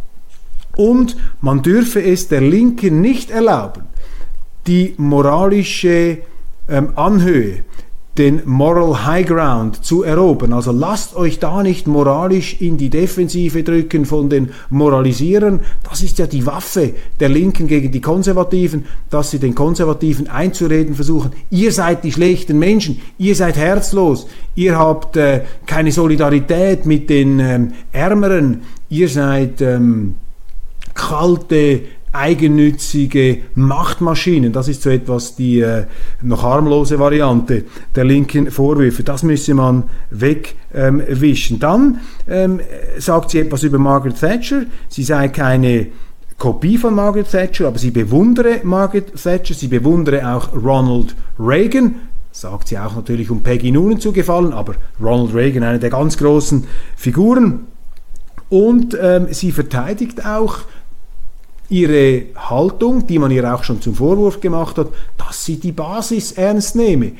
Und 0.76 1.16
man 1.40 1.62
dürfe 1.62 2.02
es 2.02 2.26
der 2.26 2.40
Linken 2.40 3.00
nicht 3.00 3.30
erlauben, 3.30 3.84
die 4.66 4.94
moralische 4.96 6.18
ähm, 6.68 6.90
Anhöhe, 6.96 7.64
den 8.16 8.42
Moral 8.44 9.06
High 9.06 9.26
Ground 9.26 9.84
zu 9.84 10.04
erobern. 10.04 10.52
Also 10.52 10.70
lasst 10.70 11.16
euch 11.16 11.40
da 11.40 11.64
nicht 11.64 11.88
moralisch 11.88 12.60
in 12.60 12.76
die 12.76 12.88
Defensive 12.88 13.64
drücken 13.64 14.06
von 14.06 14.28
den 14.28 14.50
Moralisierern. 14.70 15.60
Das 15.82 16.00
ist 16.00 16.18
ja 16.18 16.28
die 16.28 16.46
Waffe 16.46 16.94
der 17.18 17.28
Linken 17.28 17.66
gegen 17.66 17.90
die 17.90 18.00
Konservativen, 18.00 18.86
dass 19.10 19.32
sie 19.32 19.40
den 19.40 19.56
Konservativen 19.56 20.28
einzureden 20.28 20.94
versuchen. 20.94 21.32
Ihr 21.50 21.72
seid 21.72 22.04
die 22.04 22.12
schlechten 22.12 22.58
Menschen, 22.58 23.00
ihr 23.18 23.34
seid 23.34 23.56
herzlos, 23.56 24.28
ihr 24.54 24.78
habt 24.78 25.16
äh, 25.16 25.42
keine 25.66 25.90
Solidarität 25.90 26.86
mit 26.86 27.10
den 27.10 27.40
ähm, 27.40 27.72
Ärmeren, 27.90 28.62
ihr 28.88 29.08
seid 29.08 29.60
ähm, 29.60 30.14
kalte, 30.94 31.80
eigennützige 32.14 33.38
Machtmaschinen. 33.54 34.52
Das 34.52 34.68
ist 34.68 34.82
so 34.82 34.90
etwas 34.90 35.36
die 35.36 35.60
äh, 35.60 35.84
noch 36.22 36.42
harmlose 36.42 36.98
Variante 36.98 37.64
der 37.94 38.04
linken 38.04 38.50
Vorwürfe. 38.50 39.02
Das 39.02 39.22
müsse 39.22 39.54
man 39.54 39.84
wegwischen. 40.10 41.54
Ähm, 41.54 41.60
Dann 41.60 42.00
ähm, 42.28 42.60
sagt 42.98 43.30
sie 43.30 43.40
etwas 43.40 43.62
über 43.62 43.78
Margaret 43.78 44.18
Thatcher. 44.18 44.62
Sie 44.88 45.02
sei 45.02 45.28
keine 45.28 45.88
Kopie 46.38 46.78
von 46.78 46.94
Margaret 46.94 47.30
Thatcher, 47.30 47.68
aber 47.68 47.78
sie 47.78 47.90
bewundere 47.90 48.60
Margaret 48.64 49.14
Thatcher, 49.20 49.54
sie 49.54 49.68
bewundere 49.68 50.34
auch 50.34 50.52
Ronald 50.54 51.14
Reagan, 51.38 51.96
sagt 52.32 52.68
sie 52.68 52.78
auch 52.78 52.96
natürlich, 52.96 53.30
um 53.30 53.42
Peggy 53.42 53.70
Noonan 53.70 54.00
zu 54.00 54.12
gefallen, 54.12 54.52
aber 54.52 54.74
Ronald 55.00 55.34
Reagan, 55.34 55.62
eine 55.62 55.78
der 55.78 55.90
ganz 55.90 56.16
großen 56.18 56.64
Figuren. 56.96 57.66
Und 58.48 58.96
ähm, 59.00 59.28
sie 59.30 59.52
verteidigt 59.52 60.26
auch 60.26 60.58
ihre 61.68 62.24
Haltung, 62.36 63.06
die 63.06 63.18
man 63.18 63.30
ihr 63.30 63.52
auch 63.52 63.64
schon 63.64 63.80
zum 63.80 63.94
Vorwurf 63.94 64.40
gemacht 64.40 64.78
hat, 64.78 64.88
dass 65.16 65.44
sie 65.44 65.58
die 65.58 65.72
Basis 65.72 66.32
ernst 66.32 66.76
nehme. 66.76 67.12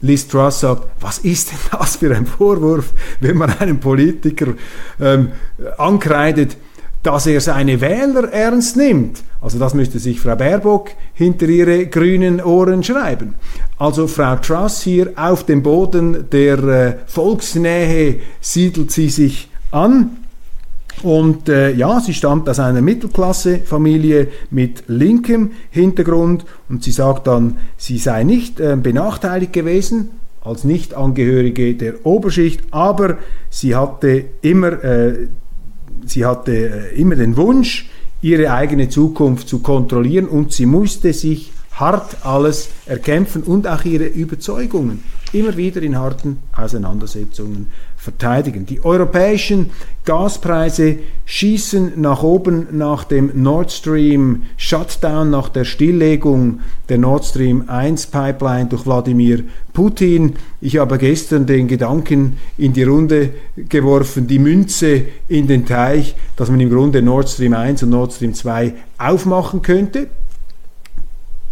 Liz 0.00 0.28
Truss 0.28 0.60
sagt, 0.60 0.88
was 1.00 1.18
ist 1.18 1.50
denn 1.50 1.58
das 1.78 1.96
für 1.96 2.14
ein 2.14 2.26
Vorwurf, 2.26 2.92
wenn 3.20 3.36
man 3.36 3.50
einem 3.58 3.80
Politiker 3.80 4.54
ähm, 5.00 5.32
ankreidet, 5.78 6.56
dass 7.02 7.26
er 7.26 7.40
seine 7.40 7.80
Wähler 7.80 8.32
ernst 8.32 8.76
nimmt. 8.76 9.22
Also 9.40 9.58
das 9.58 9.74
müsste 9.74 9.98
sich 9.98 10.20
Frau 10.20 10.34
Baerbock 10.34 10.90
hinter 11.14 11.46
ihre 11.46 11.86
grünen 11.86 12.42
Ohren 12.42 12.82
schreiben. 12.82 13.34
Also 13.78 14.08
Frau 14.08 14.36
Truss 14.36 14.82
hier 14.82 15.12
auf 15.14 15.46
dem 15.46 15.62
Boden 15.62 16.28
der 16.30 16.58
äh, 16.58 16.96
Volksnähe 17.06 18.20
siedelt 18.40 18.90
sie 18.90 19.08
sich 19.08 19.48
an. 19.70 20.25
Und 21.02 21.48
äh, 21.48 21.72
ja, 21.72 22.00
sie 22.00 22.14
stammt 22.14 22.48
aus 22.48 22.58
einer 22.58 22.80
Mittelklassefamilie 22.82 24.28
mit 24.50 24.84
linkem 24.86 25.52
Hintergrund. 25.70 26.44
Und 26.68 26.82
sie 26.82 26.92
sagt 26.92 27.26
dann, 27.26 27.58
sie 27.76 27.98
sei 27.98 28.24
nicht 28.24 28.60
äh, 28.60 28.76
benachteiligt 28.80 29.52
gewesen 29.52 30.10
als 30.40 30.64
Nichtangehörige 30.64 31.74
der 31.74 32.06
Oberschicht, 32.06 32.62
aber 32.70 33.18
sie 33.50 33.74
hatte 33.74 34.26
immer, 34.42 34.84
äh, 34.84 35.28
sie 36.06 36.24
hatte 36.24 36.52
äh, 36.92 37.00
immer 37.00 37.16
den 37.16 37.36
Wunsch, 37.36 37.88
ihre 38.22 38.52
eigene 38.52 38.88
Zukunft 38.88 39.48
zu 39.48 39.58
kontrollieren. 39.58 40.26
Und 40.26 40.52
sie 40.52 40.66
musste 40.66 41.12
sich 41.12 41.52
hart 41.72 42.24
alles 42.24 42.70
erkämpfen 42.86 43.42
und 43.42 43.66
auch 43.66 43.84
ihre 43.84 44.06
Überzeugungen 44.06 45.02
immer 45.32 45.56
wieder 45.56 45.82
in 45.82 45.98
harten 45.98 46.38
Auseinandersetzungen 46.56 47.66
verteidigen. 48.06 48.66
Die 48.66 48.84
europäischen 48.84 49.70
Gaspreise 50.04 50.98
schießen 51.24 52.00
nach 52.00 52.22
oben 52.22 52.68
nach 52.70 53.02
dem 53.02 53.32
Nord 53.34 53.72
Stream 53.72 54.42
Shutdown, 54.56 55.30
nach 55.30 55.48
der 55.48 55.64
Stilllegung 55.64 56.60
der 56.88 56.98
Nord 56.98 57.24
Stream 57.24 57.64
1 57.66 58.06
Pipeline 58.06 58.66
durch 58.66 58.86
Wladimir 58.86 59.42
Putin. 59.72 60.34
Ich 60.60 60.78
habe 60.78 60.98
gestern 60.98 61.46
den 61.46 61.66
Gedanken 61.66 62.36
in 62.56 62.72
die 62.72 62.84
Runde 62.84 63.30
geworfen, 63.68 64.28
die 64.28 64.38
Münze 64.38 65.02
in 65.26 65.48
den 65.48 65.66
Teich, 65.66 66.14
dass 66.36 66.48
man 66.48 66.60
im 66.60 66.70
Grunde 66.70 67.02
Nord 67.02 67.28
Stream 67.28 67.54
1 67.54 67.82
und 67.82 67.90
Nord 67.90 68.12
Stream 68.12 68.34
2 68.34 68.72
aufmachen 68.98 69.62
könnte. 69.62 70.06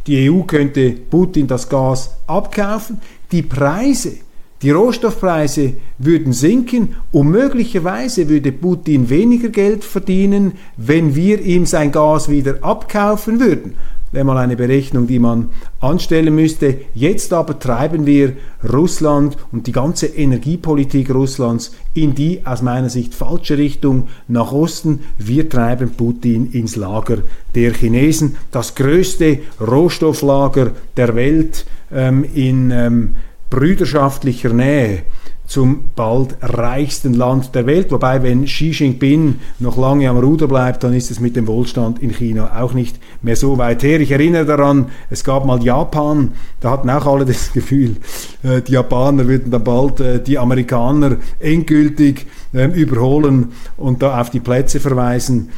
Die 0.07 0.31
EU 0.31 0.43
könnte 0.43 0.93
Putin 0.93 1.49
das 1.49 1.69
Gas 1.69 2.15
abkaufen. 2.29 3.01
Die 3.33 3.43
Preise 3.43 4.19
die 4.65 4.71
Rohstoffpreise 4.71 5.75
würden 5.99 6.33
sinken 6.33 6.97
und 7.13 7.29
möglicherweise 7.29 8.31
würde 8.31 8.51
Putin 8.51 9.11
weniger 9.11 9.51
Geld 9.51 9.85
verdienen, 9.85 10.53
wenn 10.79 11.15
wir 11.15 11.43
ihm 11.43 11.67
sein 11.67 11.93
Gas 11.93 12.31
wieder 12.31 12.57
abkaufen 12.63 13.41
würden. 13.41 13.75
Wäre 14.11 14.25
mal 14.25 14.39
eine 14.39 14.57
Berechnung, 14.57 15.07
die 15.07 15.19
man 15.19 15.51
anstellen 15.81 16.35
müsste. 16.35 16.79
Jetzt 16.95 17.35
aber 17.35 17.59
treiben 17.59 18.07
wir 18.07 18.33
Russland 18.73 19.37
und 19.53 19.67
die 19.67 19.73
ganze 19.73 20.07
Energiepolitik 20.07 21.13
Russlands 21.13 21.73
in 21.93 22.15
die 22.15 22.41
aus 22.47 22.63
meiner 22.63 22.89
Sicht 22.89 23.15
falsche 23.15 23.59
Richtung 23.59 24.09
nach 24.29 24.51
Osten. 24.51 25.01
Wir 25.19 25.47
treiben 25.51 25.91
Putin 25.91 26.53
ins 26.53 26.77
Lager 26.77 27.19
der 27.55 27.75
Chinesen. 27.75 28.37
Das 28.51 28.75
größte 28.75 29.41
Rohstofflager 29.61 30.71
der 30.97 31.15
Welt 31.17 31.67
ähm, 31.93 32.25
in 32.33 32.71
ähm, 32.71 33.17
brüderschaftlicher 33.55 34.53
Nähe 34.53 35.05
zum 35.47 35.91
bald 35.95 36.37
reichsten 36.41 37.15
Land 37.15 37.55
der 37.55 37.67
Welt. 37.67 37.93
Wobei, 37.93 38.23
wenn 38.23 38.47
Xi 38.47 38.71
Jinping 38.71 39.37
noch 39.61 39.77
lange 39.77 40.09
am 40.09 40.19
Ruder 40.19 40.49
bleibt, 40.49 40.83
dann 40.83 40.93
ist 40.93 41.11
es 41.13 41.21
mit 41.21 41.37
dem 41.37 41.47
Wohlstand 41.47 42.03
in 42.03 42.11
China 42.11 42.61
auch 42.61 42.73
nicht 42.73 42.99
mehr 43.23 43.37
so 43.37 43.57
weit 43.57 43.85
her. 43.85 44.01
Ich 44.01 44.11
erinnere 44.11 44.45
daran, 44.45 44.87
es 45.09 45.23
gab 45.23 45.45
mal 45.45 45.63
Japan, 45.63 46.33
da 46.59 46.71
hatten 46.71 46.91
auch 46.91 47.07
alle 47.07 47.27
das 47.27 47.53
Gefühl, 47.53 47.97
äh, 48.43 48.61
die 48.61 48.73
Japaner 48.73 49.29
würden 49.29 49.53
dann 49.53 49.63
bald 49.63 50.01
äh, 50.01 50.21
die 50.21 50.39
Amerikaner 50.39 51.19
endgültig 51.39 52.27
ähm, 52.55 52.73
überholen 52.73 53.53
und 53.77 54.03
da 54.03 54.21
auf 54.21 54.31
die 54.31 54.41
Plätze 54.41 54.81
verweisen 54.81 55.51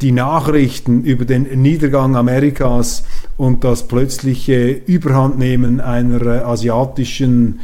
die 0.00 0.12
Nachrichten 0.12 1.02
über 1.04 1.24
den 1.24 1.62
Niedergang 1.62 2.16
Amerikas 2.16 3.04
und 3.36 3.64
das 3.64 3.88
plötzliche 3.88 4.70
Überhandnehmen 4.70 5.80
einer 5.80 6.46
asiatischen 6.46 7.60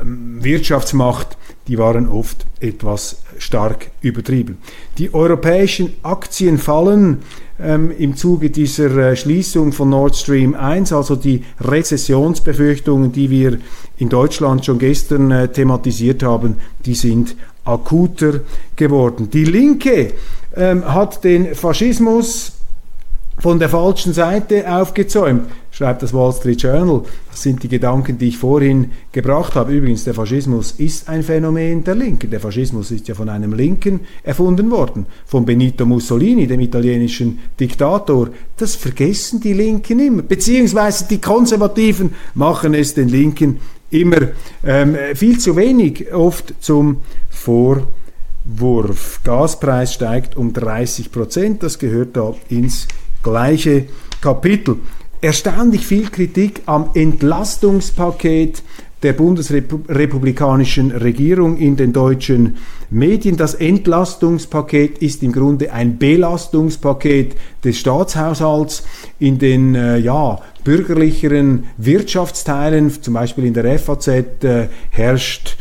ähm, 0.00 0.38
Wirtschaftsmacht, 0.42 1.36
die 1.68 1.78
waren 1.78 2.08
oft 2.08 2.46
etwas 2.60 3.22
stark 3.38 3.90
übertrieben. 4.00 4.58
Die 4.98 5.12
europäischen 5.12 5.94
Aktien 6.02 6.58
fallen 6.58 7.18
ähm, 7.58 7.90
im 7.98 8.16
Zuge 8.16 8.50
dieser 8.50 8.96
äh, 8.96 9.16
Schließung 9.16 9.72
von 9.72 9.90
Nord 9.90 10.16
Stream 10.16 10.54
1, 10.54 10.92
also 10.92 11.16
die 11.16 11.44
Rezessionsbefürchtungen, 11.60 13.12
die 13.12 13.30
wir 13.30 13.58
in 13.98 14.08
Deutschland 14.08 14.64
schon 14.64 14.78
gestern 14.78 15.30
äh, 15.30 15.48
thematisiert 15.48 16.22
haben, 16.22 16.56
die 16.84 16.94
sind 16.94 17.36
akuter 17.64 18.40
geworden. 18.76 19.28
Die 19.30 19.44
Linke 19.44 20.12
ähm, 20.54 20.84
hat 20.84 21.24
den 21.24 21.54
Faschismus 21.54 22.55
von 23.38 23.58
der 23.58 23.68
falschen 23.68 24.14
Seite 24.14 24.70
aufgezäumt, 24.70 25.42
schreibt 25.70 26.02
das 26.02 26.14
Wall 26.14 26.32
Street 26.32 26.62
Journal. 26.62 27.02
Das 27.30 27.42
sind 27.42 27.62
die 27.62 27.68
Gedanken, 27.68 28.16
die 28.16 28.28
ich 28.28 28.38
vorhin 28.38 28.92
gebracht 29.12 29.54
habe. 29.54 29.72
Übrigens, 29.72 30.04
der 30.04 30.14
Faschismus 30.14 30.72
ist 30.72 31.08
ein 31.08 31.22
Phänomen 31.22 31.84
der 31.84 31.94
Linken. 31.94 32.30
Der 32.30 32.40
Faschismus 32.40 32.90
ist 32.90 33.08
ja 33.08 33.14
von 33.14 33.28
einem 33.28 33.52
Linken 33.52 34.00
erfunden 34.22 34.70
worden, 34.70 35.06
von 35.26 35.44
Benito 35.44 35.84
Mussolini, 35.84 36.46
dem 36.46 36.60
italienischen 36.60 37.38
Diktator. 37.60 38.30
Das 38.56 38.74
vergessen 38.74 39.40
die 39.40 39.52
Linken 39.52 40.00
immer, 40.00 40.22
beziehungsweise 40.22 41.06
die 41.08 41.20
Konservativen 41.20 42.14
machen 42.34 42.72
es 42.72 42.94
den 42.94 43.08
Linken 43.08 43.60
immer 43.90 44.28
ähm, 44.64 44.96
viel 45.14 45.38
zu 45.38 45.56
wenig 45.56 46.12
oft 46.12 46.54
zum 46.60 47.02
Vorwurf. 47.28 47.86
Wurf. 48.46 49.20
Gaspreis 49.24 49.92
steigt 49.92 50.36
um 50.36 50.52
30 50.52 51.10
Prozent, 51.10 51.62
das 51.62 51.78
gehört 51.78 52.16
da 52.16 52.34
ins 52.48 52.86
gleiche 53.26 53.86
Kapitel. 54.20 54.76
Erstaunlich 55.20 55.86
viel 55.86 56.08
Kritik 56.08 56.62
am 56.66 56.90
Entlastungspaket 56.94 58.62
der 59.02 59.12
bundesrepublikanischen 59.12 60.90
Regierung 60.90 61.58
in 61.58 61.76
den 61.76 61.92
deutschen 61.92 62.56
Medien. 62.88 63.36
Das 63.36 63.54
Entlastungspaket 63.54 64.98
ist 64.98 65.22
im 65.22 65.32
Grunde 65.32 65.72
ein 65.72 65.98
Belastungspaket 65.98 67.34
des 67.64 67.78
Staatshaushalts. 67.78 68.84
In 69.18 69.38
den 69.38 69.74
äh, 69.74 69.98
ja, 69.98 70.38
bürgerlicheren 70.64 71.64
Wirtschaftsteilen, 71.76 72.90
zum 73.02 73.14
Beispiel 73.14 73.44
in 73.44 73.54
der 73.54 73.78
FAZ, 73.78 74.08
äh, 74.08 74.68
herrscht 74.90 75.56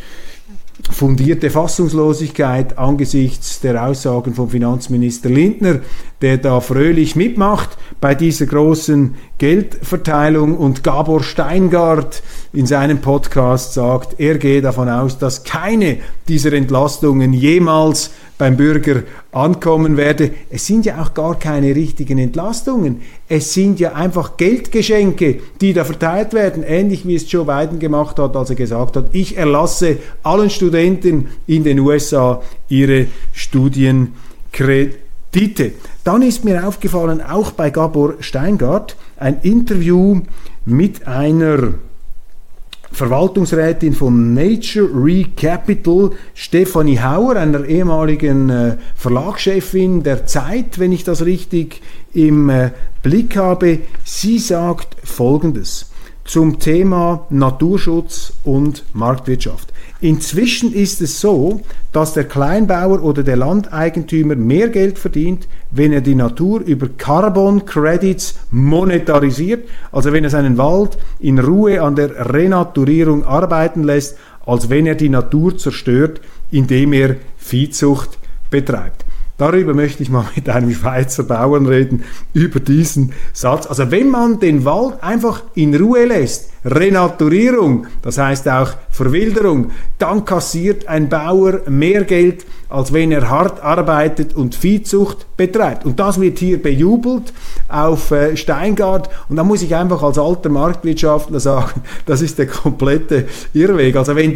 fundierte 0.92 1.50
Fassungslosigkeit 1.50 2.78
angesichts 2.78 3.60
der 3.60 3.86
Aussagen 3.86 4.34
von 4.34 4.50
Finanzminister 4.50 5.30
Lindner, 5.30 5.80
der 6.22 6.38
da 6.38 6.62
fröhlich 6.62 7.16
mitmacht 7.16 7.78
bei 8.00 8.16
dieser 8.16 8.46
großen 8.46 9.16
Geldverteilung. 9.38 10.58
Und 10.58 10.84
Gabor 10.84 11.24
Steingart 11.24 12.24
in 12.54 12.66
seinem 12.66 13.00
Podcast 13.00 13.74
sagt, 13.74 14.20
er 14.20 14.38
gehe 14.38 14.62
davon 14.62 14.90
aus, 14.90 15.18
dass 15.18 15.44
keine 15.44 15.98
dieser 16.28 16.54
Entlastungen 16.54 17.34
jemals 17.34 18.12
beim 18.38 18.58
Bürger 18.58 19.04
ankommen 19.32 19.96
werde. 19.98 20.32
Es 20.50 20.68
sind 20.68 20.86
ja 20.86 21.02
auch 21.02 21.14
gar 21.14 21.40
keine 21.40 21.74
richtigen 21.76 22.18
Entlastungen. 22.18 23.02
Es 23.30 23.54
sind 23.54 23.80
ja 23.80 23.94
einfach 23.94 24.36
Geldgeschenke, 24.38 25.40
die 25.62 25.74
da 25.74 25.86
verteilt 25.86 26.34
werden, 26.34 26.64
ähnlich 26.64 27.08
wie 27.08 27.16
es 27.16 27.32
Joe 27.32 27.46
Biden 27.46 27.80
gemacht 27.80 28.20
hat, 28.20 28.36
als 28.36 28.50
er 28.50 28.56
gesagt 28.56 28.98
hat, 28.98 29.10
ich 29.14 29.38
erlasse 29.38 29.98
allen 30.24 30.50
Studenten 30.50 31.30
in 31.48 31.64
den 31.64 31.80
USA 31.80 32.42
ihre 32.68 33.06
Studienkredite. 33.32 35.72
Dann 36.04 36.22
ist 36.22 36.44
mir 36.44 36.68
aufgefallen, 36.68 37.22
auch 37.22 37.52
bei 37.52 37.70
Gabor 37.70 38.16
Steingart, 38.20 38.98
ein 39.18 39.40
Interview 39.42 40.20
mit 40.66 41.08
einer 41.08 41.76
Verwaltungsrätin 42.92 43.94
von 43.94 44.34
Nature 44.34 44.90
Recapital, 44.94 46.12
Stefanie 46.34 47.00
Hauer, 47.00 47.36
einer 47.36 47.66
ehemaligen 47.66 48.50
äh, 48.50 48.78
Verlagschefin 48.96 50.04
der 50.04 50.26
Zeit, 50.26 50.80
wenn 50.80 50.92
ich 50.92 51.04
das 51.04 51.26
richtig 51.26 51.82
im 52.14 52.50
äh, 52.50 52.72
Blick 53.04 53.36
habe. 53.38 53.80
Sie 54.04 54.40
sagt 54.40 54.96
Folgendes 55.04 55.92
zum 56.26 56.60
Thema 56.60 57.28
Naturschutz 57.30 58.34
und 58.44 58.84
Marktwirtschaft. 58.94 59.72
Inzwischen 60.02 60.74
ist 60.74 61.02
es 61.02 61.22
so, 61.22 61.62
dass 61.92 62.14
der 62.14 62.26
Kleinbauer 62.26 63.02
oder 63.04 63.24
der 63.24 63.38
Landeigentümer 63.38 64.36
mehr 64.36 64.70
Geld 64.70 65.00
verdient, 65.00 65.48
wenn 65.76 65.92
er 65.92 66.02
die 66.02 66.16
Natur 66.16 66.62
über 66.62 66.88
Carbon 66.98 67.66
Credits 67.66 68.36
monetarisiert, 68.52 69.68
also 69.92 70.14
wenn 70.14 70.24
er 70.24 70.30
seinen 70.30 70.58
Wald 70.58 70.98
in 71.20 71.38
Ruhe 71.40 71.82
an 71.82 71.96
der 71.96 72.34
Renaturierung 72.34 73.26
arbeiten 73.26 73.84
lässt, 73.84 74.18
als 74.46 74.70
wenn 74.70 74.88
er 74.88 74.96
die 74.96 75.10
Natur 75.10 75.58
zerstört, 75.58 76.22
indem 76.52 76.94
er 76.94 77.18
Viehzucht 77.38 78.18
betreibt. 78.50 79.06
Darüber 79.38 79.74
möchte 79.74 80.02
ich 80.02 80.10
mal 80.10 80.26
mit 80.36 80.48
einem 80.50 80.74
Schweizer 80.74 81.24
Bauern 81.24 81.66
reden, 81.66 82.04
über 82.34 82.60
diesen 82.60 83.14
Satz. 83.34 83.68
Also 83.68 83.92
wenn 83.92 84.10
man 84.10 84.40
den 84.40 84.66
Wald 84.66 85.02
einfach 85.04 85.44
in 85.56 85.76
Ruhe 85.76 86.06
lässt, 86.06 86.50
Renaturierung, 86.64 87.86
das 88.02 88.18
heißt 88.18 88.48
auch 88.50 88.74
Verwilderung, 88.90 89.72
dann 90.00 90.26
kassiert 90.26 90.88
ein 90.88 91.10
Bauer 91.10 91.62
mehr 91.68 92.04
Geld, 92.06 92.46
als 92.70 92.92
wenn 92.92 93.12
er 93.12 93.30
hart 93.30 93.62
arbeitet 93.62 94.36
und 94.36 94.56
Viehzucht 94.56 95.28
betreibt. 95.38 95.86
Und 95.86 96.00
das 96.00 96.20
wird 96.20 96.40
hier 96.40 96.62
bejubelt 96.62 97.34
auf 97.68 98.12
äh, 98.12 98.36
Steingart. 98.36 99.10
Und 99.30 99.36
da 99.36 99.44
muss 99.44 99.62
ich 99.62 99.76
einfach 99.76 100.02
als 100.02 100.18
alter 100.18 100.50
Marktwirtschaftler 100.50 101.40
sagen, 101.40 101.82
das 102.06 102.22
ist 102.22 102.40
der 102.40 102.48
komplette 102.48 103.28
Irrweg. 103.54 103.96
Also 103.96 104.16
wenn 104.16 104.36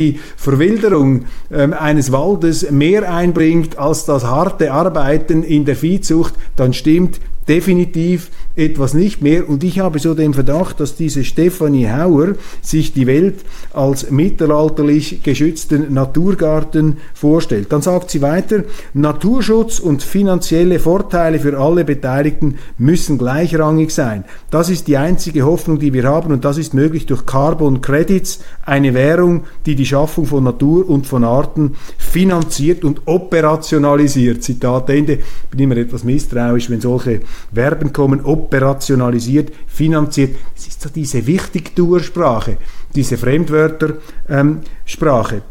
die 0.00 0.18
Verwilderung 0.36 1.26
ähm, 1.52 1.72
eines 1.72 2.10
Waldes 2.10 2.70
mehr 2.70 3.12
einbringt 3.12 3.78
als 3.78 4.04
das 4.04 4.24
harte 4.24 4.72
Arbeiten 4.72 5.42
in 5.44 5.64
der 5.64 5.76
Viehzucht, 5.76 6.34
dann 6.56 6.72
stimmt 6.72 7.20
definitiv 7.48 8.30
etwas 8.54 8.94
nicht 8.94 9.22
mehr. 9.22 9.48
Und 9.48 9.64
ich 9.64 9.80
habe 9.80 9.98
so 9.98 10.14
den 10.14 10.34
Verdacht, 10.34 10.78
dass 10.78 10.94
diese 10.94 11.24
Stephanie 11.24 11.88
Hauer 11.88 12.34
sich 12.62 12.92
die 12.92 13.06
Welt 13.06 13.40
als 13.72 14.10
mittelalterlich 14.10 15.22
geschützten 15.22 15.92
Naturgarten 15.92 16.98
vorstellt. 17.14 17.72
Dann 17.72 17.82
sagt 17.82 18.10
sie 18.10 18.22
weiter, 18.22 18.64
Naturschutz 18.94 19.80
und 19.80 20.02
finanzielle 20.02 20.78
Vorteile 20.78 21.40
für 21.40 21.58
alle 21.58 21.84
Beteiligten 21.84 22.56
müssen 22.78 23.18
gleichrangig 23.18 23.90
sein. 23.90 24.24
Das 24.50 24.68
ist 24.68 24.86
die 24.86 24.96
einzige 24.96 25.44
Hoffnung, 25.44 25.78
die 25.78 25.92
wir 25.92 26.04
haben 26.04 26.32
und 26.32 26.44
das 26.44 26.58
ist 26.58 26.74
möglich 26.74 27.06
durch 27.06 27.26
Carbon 27.26 27.80
Credits, 27.80 28.40
eine 28.64 28.94
Währung, 28.94 29.44
die 29.66 29.74
die 29.74 29.86
Schaffung 29.90 30.26
von 30.26 30.44
Natur 30.44 30.88
und 30.88 31.06
von 31.06 31.24
Arten 31.24 31.76
finanziert 31.98 32.84
und 32.84 33.02
operationalisiert. 33.06 34.42
Zitat 34.42 34.88
Ende. 34.90 35.14
Ich 35.14 35.50
bin 35.50 35.60
immer 35.60 35.76
etwas 35.76 36.04
misstrauisch, 36.04 36.70
wenn 36.70 36.80
solche 36.80 37.20
Verben 37.52 37.92
kommen, 37.92 38.24
operationalisiert, 38.24 39.52
finanziert. 39.66 40.36
Es 40.56 40.68
ist 40.68 40.80
so 40.80 40.88
diese 40.88 41.26
Wichtigtuersprache, 41.26 42.56
diese 42.94 43.18
Fremdwörtersprache. 43.18 45.36
Ähm, 45.36 45.42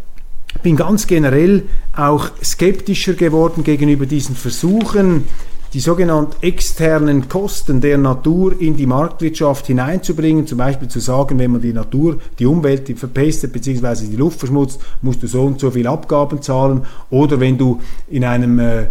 bin 0.64 0.76
ganz 0.76 1.06
generell 1.06 1.64
auch 1.96 2.32
skeptischer 2.44 3.14
geworden 3.14 3.64
gegenüber 3.64 4.06
diesen 4.06 4.36
Versuchen, 4.36 5.26
die 5.74 5.80
sogenannten 5.80 6.34
externen 6.42 7.30
Kosten 7.30 7.82
der 7.82 7.98
Natur 7.98 8.60
in 8.60 8.76
die 8.76 8.86
Marktwirtschaft 8.86 9.68
hineinzubringen, 9.68 10.48
zum 10.48 10.58
Beispiel 10.58 10.88
zu 10.88 11.00
sagen, 11.00 11.38
wenn 11.38 11.52
man 11.52 11.62
die 11.62 11.74
Natur, 11.74 12.18
die 12.40 12.46
Umwelt 12.46 12.98
verpestet 12.98 13.54
bzw. 13.54 14.08
die 14.08 14.16
Luft 14.16 14.40
verschmutzt, 14.40 14.82
musst 15.02 15.22
du 15.22 15.28
so 15.28 15.44
und 15.44 15.60
so 15.60 15.70
viel 15.72 15.88
Abgaben 15.88 16.42
zahlen 16.42 16.86
oder 17.10 17.40
wenn 17.40 17.58
du 17.58 17.80
in 18.10 18.24
einem 18.24 18.60
äh, 18.60 18.86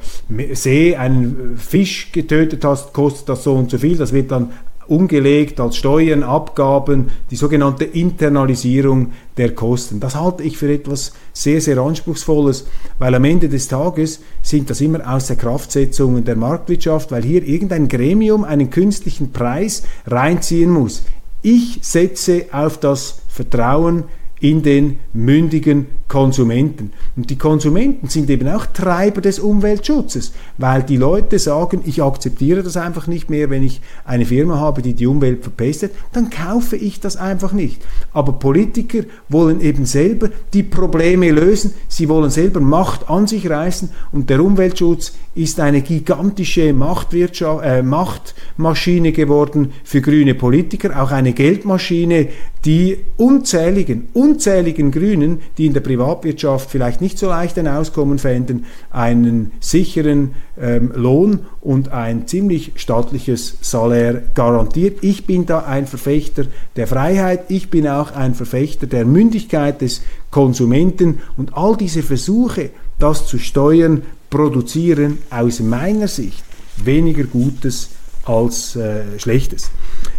See 0.55 0.95
einen 0.95 1.57
Fisch 1.57 2.13
getötet 2.13 2.65
hast, 2.65 2.93
kostet 2.93 3.29
das 3.29 3.43
so 3.43 3.55
und 3.55 3.71
so 3.71 3.79
viel, 3.79 3.97
das 3.97 4.13
wird 4.13 4.31
dann 4.31 4.51
umgelegt 4.89 5.61
als 5.61 5.77
Steuern, 5.77 6.23
Abgaben, 6.23 7.11
die 7.31 7.37
sogenannte 7.37 7.85
Internalisierung 7.85 9.13
der 9.37 9.55
Kosten. 9.55 10.01
Das 10.01 10.17
halte 10.17 10.43
ich 10.43 10.57
für 10.57 10.73
etwas 10.73 11.13
sehr, 11.33 11.61
sehr 11.61 11.79
Anspruchsvolles, 11.79 12.67
weil 12.99 13.15
am 13.15 13.25
Ende 13.25 13.49
des 13.49 13.69
Tages 13.69 14.21
sind 14.43 14.71
das 14.71 14.81
immer 14.81 15.15
Außerkraftsetzungen 15.15 16.25
der 16.25 16.37
Marktwirtschaft, 16.37 17.13
weil 17.13 17.23
hier 17.23 17.45
irgendein 17.45 17.89
Gremium 17.89 18.45
einen 18.45 18.71
künstlichen 18.71 19.31
Preis 19.31 19.83
reinziehen 20.07 20.71
muss. 20.71 21.05
Ich 21.43 21.79
setze 21.83 22.47
auf 22.51 22.79
das 22.79 23.21
Vertrauen 23.29 24.05
in 24.41 24.63
den 24.63 24.99
mündigen 25.13 25.87
Konsumenten. 26.09 26.93
Und 27.17 27.29
die 27.29 27.37
Konsumenten 27.37 28.09
sind 28.09 28.31
eben 28.31 28.49
auch 28.49 28.67
Treiber 28.67 29.21
des 29.21 29.39
Umweltschutzes, 29.39 30.33
weil 30.57 30.83
die 30.83 30.97
Leute 30.97 31.39
sagen, 31.39 31.83
ich 31.85 32.03
akzeptiere 32.03 32.63
das 32.63 32.77
einfach 32.79 33.07
nicht 33.07 33.29
mehr, 33.29 33.51
wenn 33.51 33.63
ich 33.63 33.81
eine 34.05 34.25
Firma 34.25 34.59
habe, 34.59 34.81
die 34.83 34.95
die 34.95 35.07
Umwelt 35.07 35.43
verpestet, 35.43 35.93
dann 36.13 36.31
kaufe 36.31 36.77
ich 36.77 37.01
das 37.01 37.17
einfach 37.17 37.53
nicht. 37.53 37.83
Aber 38.13 38.33
Politiker 38.33 39.05
wollen 39.29 39.61
eben 39.61 39.85
selber 39.85 40.31
die 40.55 40.63
Probleme 40.63 41.31
lösen, 41.31 41.75
sie 41.89 42.09
wollen 42.09 42.31
selber 42.31 42.61
Macht 42.61 43.09
an 43.11 43.27
sich 43.27 43.49
reißen 43.49 43.91
und 44.11 44.31
der 44.31 44.43
Umweltschutz 44.43 45.13
ist 45.35 45.61
eine 45.61 45.83
gigantische 45.83 46.73
Machtwirtschaft, 46.73 47.65
äh, 47.65 47.83
Machtmaschine 47.83 49.13
geworden 49.13 49.73
für 49.85 50.01
grüne 50.01 50.35
Politiker, 50.35 51.01
auch 51.01 51.13
eine 51.13 51.33
Geldmaschine, 51.33 52.29
die 52.65 52.99
unzähligen, 53.17 54.09
unzähligen 54.15 54.91
Grünen, 54.91 55.41
die 55.57 55.67
in 55.67 55.75
der 55.75 55.81
Privatwirtschaft 55.99 56.71
vielleicht 56.71 57.01
nicht 57.01 57.19
so 57.19 57.27
leicht 57.27 57.59
ein 57.59 57.67
Auskommen 57.67 58.21
fänden, 58.21 58.67
einen 58.91 59.51
sicheren 59.59 60.37
ähm, 60.57 60.93
Lohn 60.95 61.41
und 61.61 61.91
ein 61.91 62.29
ziemlich 62.29 62.73
staatliches 62.77 63.59
Salär 63.63 64.23
garantiert. 64.35 64.99
Ich 65.03 65.27
bin 65.27 65.45
da 65.45 65.65
ein 65.65 65.89
Verfechter 65.89 66.45
der 66.77 66.87
Freiheit, 66.87 67.47
ich 67.49 67.69
bin 67.69 67.89
auch 67.89 68.13
ein 68.13 68.35
Verfechter 68.35 68.87
der 68.87 69.05
Mündigkeit 69.05 69.81
des 69.81 70.03
Konsumenten 70.31 71.19
und 71.37 71.57
all 71.57 71.77
diese 71.77 72.05
Versuche, 72.05 72.71
das 73.01 73.27
zu 73.27 73.39
steuern, 73.39 74.03
produzieren 74.31 75.19
aus 75.31 75.59
meiner 75.59 76.07
Sicht 76.07 76.45
weniger 76.77 77.25
Gutes 77.25 77.91
als 78.25 78.77
äh, 78.77 79.19
Schlechtes. 79.19 79.71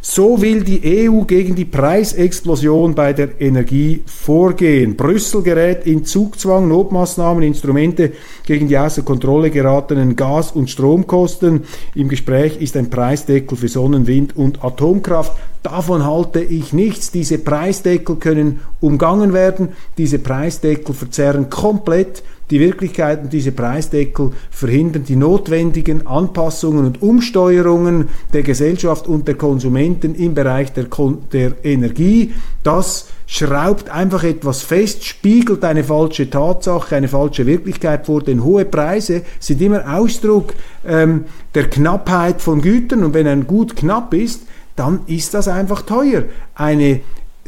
So 0.01 0.41
will 0.41 0.63
die 0.63 1.09
EU 1.09 1.23
gegen 1.23 1.55
die 1.55 1.65
Preisexplosion 1.65 2.95
bei 2.95 3.12
der 3.12 3.41
Energie 3.41 4.01
vorgehen. 4.05 4.95
Brüssel 4.95 5.43
gerät 5.43 5.85
in 5.85 6.05
Zugzwang, 6.05 6.69
Notmaßnahmen, 6.69 7.43
Instrumente 7.43 8.13
gegen 8.45 8.69
die 8.69 8.77
außer 8.77 9.01
Kontrolle 9.01 9.51
geratenen 9.51 10.15
Gas- 10.15 10.53
und 10.53 10.69
Stromkosten. 10.69 11.63
Im 11.95 12.07
Gespräch 12.07 12.62
ist 12.62 12.77
ein 12.77 12.89
Preisdeckel 12.89 13.57
für 13.57 13.67
Sonnen-, 13.67 14.07
Wind- 14.07 14.38
und 14.38 14.63
Atomkraft. 14.63 15.33
Davon 15.63 16.05
halte 16.05 16.39
ich 16.39 16.71
nichts. 16.71 17.12
Diese 17.12 17.38
Preisdeckel 17.38 18.15
können 18.15 18.62
umgangen 18.79 19.33
werden. 19.33 19.69
Diese 19.97 20.19
Preisdeckel 20.19 20.95
verzerren 20.95 21.49
komplett 21.49 22.23
die 22.49 22.59
Wirklichkeit 22.59 23.23
und 23.23 23.33
diese 23.33 23.51
Preisdeckel 23.51 24.31
verhindern 24.49 25.03
die 25.03 25.15
notwendigen 25.15 26.07
Anpassungen 26.07 26.85
und 26.85 27.01
Umsteuerungen 27.01 28.09
der 28.33 28.43
Gesellschaft 28.43 29.07
und 29.07 29.27
der 29.27 29.35
Konsumenten 29.35 30.15
im 30.15 30.33
Bereich 30.33 30.73
der, 30.73 30.85
Kon 30.85 31.19
der 31.31 31.53
Energie. 31.63 32.33
Das 32.63 33.07
schraubt 33.27 33.89
einfach 33.89 34.23
etwas 34.23 34.63
fest, 34.63 35.05
spiegelt 35.05 35.63
eine 35.63 35.83
falsche 35.83 36.29
Tatsache, 36.29 36.95
eine 36.95 37.07
falsche 37.07 37.45
Wirklichkeit 37.45 38.07
vor, 38.07 38.23
denn 38.23 38.43
hohe 38.43 38.65
Preise 38.65 39.21
sind 39.39 39.62
immer 39.62 39.97
Ausdruck 39.97 40.53
ähm, 40.85 41.25
der 41.53 41.69
Knappheit 41.69 42.41
von 42.41 42.62
Gütern 42.62 43.03
und 43.03 43.13
wenn 43.13 43.27
ein 43.27 43.45
Gut 43.45 43.75
knapp 43.75 44.13
ist, 44.15 44.41
dann 44.75 45.01
ist 45.05 45.33
das 45.33 45.47
einfach 45.47 45.83
teuer. 45.83 46.23
Eine 46.55 47.01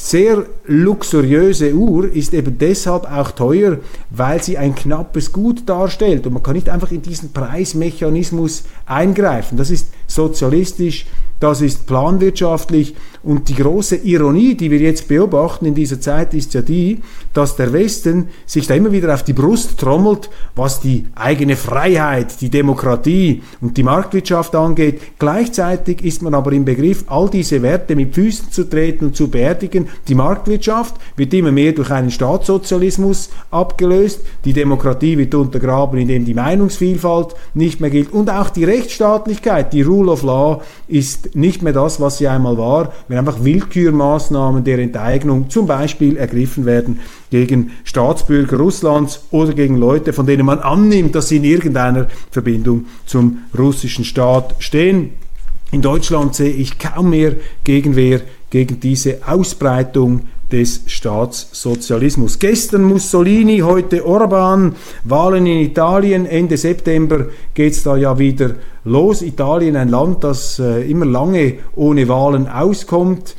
sehr 0.03 0.45
luxuriöse 0.65 1.75
Uhr 1.75 2.11
ist 2.11 2.33
eben 2.33 2.57
deshalb 2.57 3.05
auch 3.05 3.29
teuer, 3.31 3.77
weil 4.09 4.41
sie 4.41 4.57
ein 4.57 4.73
knappes 4.73 5.31
Gut 5.31 5.69
darstellt. 5.69 6.25
Und 6.25 6.33
man 6.33 6.41
kann 6.41 6.55
nicht 6.55 6.69
einfach 6.69 6.91
in 6.91 7.03
diesen 7.03 7.31
Preismechanismus 7.33 8.63
eingreifen. 8.87 9.59
Das 9.59 9.69
ist 9.69 9.89
sozialistisch, 10.13 11.05
das 11.41 11.61
ist 11.61 11.87
planwirtschaftlich. 11.87 12.95
Und 13.23 13.49
die 13.49 13.55
große 13.55 13.97
Ironie, 13.97 14.55
die 14.55 14.71
wir 14.71 14.79
jetzt 14.79 15.07
beobachten 15.07 15.65
in 15.65 15.75
dieser 15.75 16.01
Zeit, 16.01 16.33
ist 16.33 16.53
ja 16.55 16.61
die, 16.61 17.01
dass 17.33 17.55
der 17.55 17.71
Westen 17.71 18.29
sich 18.45 18.65
da 18.65 18.73
immer 18.73 18.91
wieder 18.91 19.13
auf 19.13 19.23
die 19.23 19.33
Brust 19.33 19.77
trommelt, 19.79 20.29
was 20.55 20.81
die 20.81 21.05
eigene 21.15 21.55
Freiheit, 21.55 22.41
die 22.41 22.49
Demokratie 22.49 23.43
und 23.59 23.77
die 23.77 23.83
Marktwirtschaft 23.83 24.55
angeht. 24.55 25.01
Gleichzeitig 25.19 26.03
ist 26.03 26.23
man 26.23 26.33
aber 26.33 26.51
im 26.51 26.65
Begriff, 26.65 27.05
all 27.07 27.29
diese 27.29 27.61
Werte 27.61 27.95
mit 27.95 28.15
Füßen 28.15 28.51
zu 28.51 28.67
treten 28.69 29.05
und 29.05 29.15
zu 29.15 29.29
beerdigen. 29.29 29.87
Die 30.07 30.15
Marktwirtschaft 30.15 30.95
wird 31.15 31.33
immer 31.33 31.51
mehr 31.51 31.73
durch 31.73 31.91
einen 31.91 32.11
Staatssozialismus 32.11 33.29
abgelöst. 33.51 34.21
Die 34.45 34.53
Demokratie 34.53 35.17
wird 35.17 35.35
untergraben, 35.35 35.99
indem 35.99 36.25
die 36.25 36.33
Meinungsvielfalt 36.33 37.35
nicht 37.53 37.81
mehr 37.81 37.91
gilt. 37.91 38.11
Und 38.13 38.31
auch 38.31 38.49
die 38.49 38.63
Rechtsstaatlichkeit, 38.63 39.73
die 39.73 39.83
Rule 39.83 40.00
of 40.09 40.23
Law, 40.23 40.61
ist 40.87 41.35
nicht 41.35 41.61
mehr 41.61 41.73
das, 41.73 41.99
was 41.99 42.17
sie 42.17 42.27
einmal 42.27 42.57
war, 42.57 42.93
wenn 43.07 43.17
einfach 43.17 43.43
Willkürmaßnahmen 43.43 44.63
der 44.63 44.79
Enteignung 44.79 45.49
zum 45.49 45.67
Beispiel 45.67 46.17
ergriffen 46.17 46.65
werden 46.65 46.99
gegen 47.29 47.71
Staatsbürger 47.83 48.57
Russlands 48.57 49.25
oder 49.31 49.53
gegen 49.53 49.77
Leute, 49.77 50.13
von 50.13 50.25
denen 50.25 50.45
man 50.45 50.59
annimmt, 50.59 51.15
dass 51.15 51.29
sie 51.29 51.37
in 51.37 51.43
irgendeiner 51.43 52.07
Verbindung 52.29 52.85
zum 53.05 53.39
russischen 53.57 54.05
Staat 54.05 54.55
stehen. 54.59 55.11
In 55.71 55.81
Deutschland 55.81 56.35
sehe 56.35 56.51
ich 56.51 56.79
kaum 56.79 57.11
mehr 57.11 57.35
Gegenwehr 57.63 58.21
gegen 58.49 58.79
diese 58.79 59.19
Ausbreitung 59.25 60.27
des 60.51 60.81
Staatssozialismus. 60.85 62.39
Gestern 62.39 62.83
Mussolini, 62.83 63.59
heute 63.59 64.05
Orban, 64.05 64.75
Wahlen 65.03 65.45
in 65.45 65.59
Italien, 65.59 66.25
Ende 66.25 66.57
September 66.57 67.27
geht 67.53 67.73
es 67.73 67.83
da 67.83 67.95
ja 67.95 68.17
wieder 68.19 68.55
los. 68.83 69.21
Italien, 69.21 69.75
ein 69.75 69.89
Land, 69.89 70.23
das 70.23 70.59
äh, 70.59 70.89
immer 70.89 71.05
lange 71.05 71.55
ohne 71.75 72.07
Wahlen 72.07 72.47
auskommt. 72.47 73.35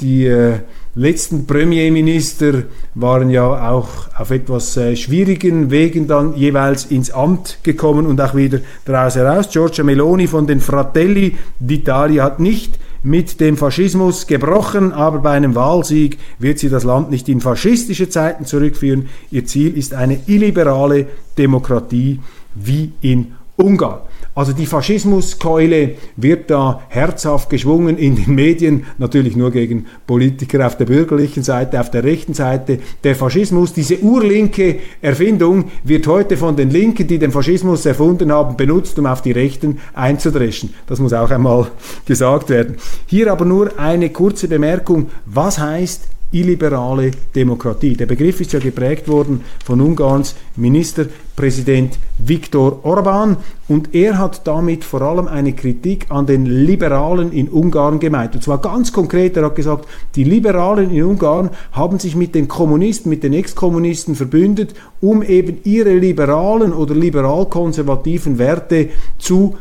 Die 0.00 0.26
äh, 0.26 0.60
letzten 0.94 1.46
Premierminister 1.46 2.64
waren 2.94 3.30
ja 3.30 3.70
auch 3.70 3.88
auf 4.16 4.30
etwas 4.30 4.76
äh, 4.76 4.96
schwierigen 4.96 5.70
Wegen 5.70 6.06
dann 6.06 6.36
jeweils 6.36 6.86
ins 6.86 7.10
Amt 7.10 7.58
gekommen 7.62 8.06
und 8.06 8.20
auch 8.20 8.34
wieder 8.34 8.60
daraus 8.84 9.16
heraus. 9.16 9.50
Giorgia 9.50 9.84
Meloni 9.84 10.26
von 10.26 10.46
den 10.46 10.60
Fratelli 10.60 11.36
d'Italia 11.64 12.22
hat 12.22 12.40
nicht 12.40 12.78
mit 13.04 13.38
dem 13.38 13.56
Faschismus 13.56 14.26
gebrochen, 14.26 14.90
aber 14.92 15.18
bei 15.18 15.32
einem 15.32 15.54
Wahlsieg 15.54 16.18
wird 16.38 16.58
sie 16.58 16.70
das 16.70 16.84
Land 16.84 17.10
nicht 17.10 17.28
in 17.28 17.40
faschistische 17.40 18.08
Zeiten 18.08 18.46
zurückführen. 18.46 19.08
Ihr 19.30 19.44
Ziel 19.44 19.76
ist 19.76 19.94
eine 19.94 20.18
illiberale 20.26 21.06
Demokratie 21.36 22.20
wie 22.54 22.92
in 23.02 23.34
Ungarn. 23.56 24.00
Also 24.36 24.52
die 24.52 24.66
Faschismuskeule 24.66 25.94
wird 26.16 26.50
da 26.50 26.82
herzhaft 26.88 27.50
geschwungen 27.50 27.96
in 27.96 28.16
den 28.16 28.34
Medien, 28.34 28.84
natürlich 28.98 29.36
nur 29.36 29.52
gegen 29.52 29.86
Politiker 30.08 30.66
auf 30.66 30.76
der 30.76 30.86
bürgerlichen 30.86 31.44
Seite, 31.44 31.80
auf 31.80 31.90
der 31.90 32.02
rechten 32.02 32.34
Seite. 32.34 32.80
Der 33.04 33.14
Faschismus, 33.14 33.72
diese 33.72 34.00
urlinke 34.00 34.80
Erfindung, 35.00 35.70
wird 35.84 36.08
heute 36.08 36.36
von 36.36 36.56
den 36.56 36.70
Linken, 36.70 37.06
die 37.06 37.18
den 37.18 37.30
Faschismus 37.30 37.86
erfunden 37.86 38.32
haben, 38.32 38.56
benutzt, 38.56 38.98
um 38.98 39.06
auf 39.06 39.22
die 39.22 39.32
Rechten 39.32 39.78
einzudreschen. 39.94 40.74
Das 40.86 40.98
muss 40.98 41.12
auch 41.12 41.30
einmal 41.30 41.68
gesagt 42.06 42.50
werden. 42.50 42.76
Hier 43.06 43.30
aber 43.30 43.44
nur 43.44 43.78
eine 43.78 44.10
kurze 44.10 44.48
Bemerkung. 44.48 45.10
Was 45.26 45.60
heißt 45.60 46.08
illiberale 46.34 47.12
Demokratie. 47.34 47.96
Der 47.96 48.06
Begriff 48.06 48.40
ist 48.40 48.52
ja 48.52 48.58
geprägt 48.58 49.08
worden 49.08 49.42
von 49.64 49.80
Ungarns 49.80 50.34
Ministerpräsident 50.56 51.98
Viktor 52.18 52.84
Orban 52.84 53.36
und 53.68 53.94
er 53.94 54.18
hat 54.18 54.46
damit 54.46 54.84
vor 54.84 55.02
allem 55.02 55.28
eine 55.28 55.52
Kritik 55.52 56.06
an 56.10 56.26
den 56.26 56.44
Liberalen 56.44 57.32
in 57.32 57.48
Ungarn 57.48 58.00
gemeint. 58.00 58.34
Und 58.34 58.42
zwar 58.42 58.58
ganz 58.58 58.92
konkret, 58.92 59.36
er 59.36 59.44
hat 59.44 59.54
gesagt, 59.54 59.86
die 60.16 60.24
Liberalen 60.24 60.90
in 60.90 61.04
Ungarn 61.04 61.50
haben 61.72 61.98
sich 61.98 62.16
mit 62.16 62.34
den 62.34 62.48
Kommunisten, 62.48 63.08
mit 63.10 63.22
den 63.22 63.32
Ex-Kommunisten 63.32 64.16
verbündet, 64.16 64.74
um 65.00 65.22
eben 65.22 65.58
ihre 65.64 65.94
liberalen 65.94 66.72
oder 66.72 66.94
liberal-konservativen 66.94 68.38
Werte 68.38 68.90
zu 69.18 69.56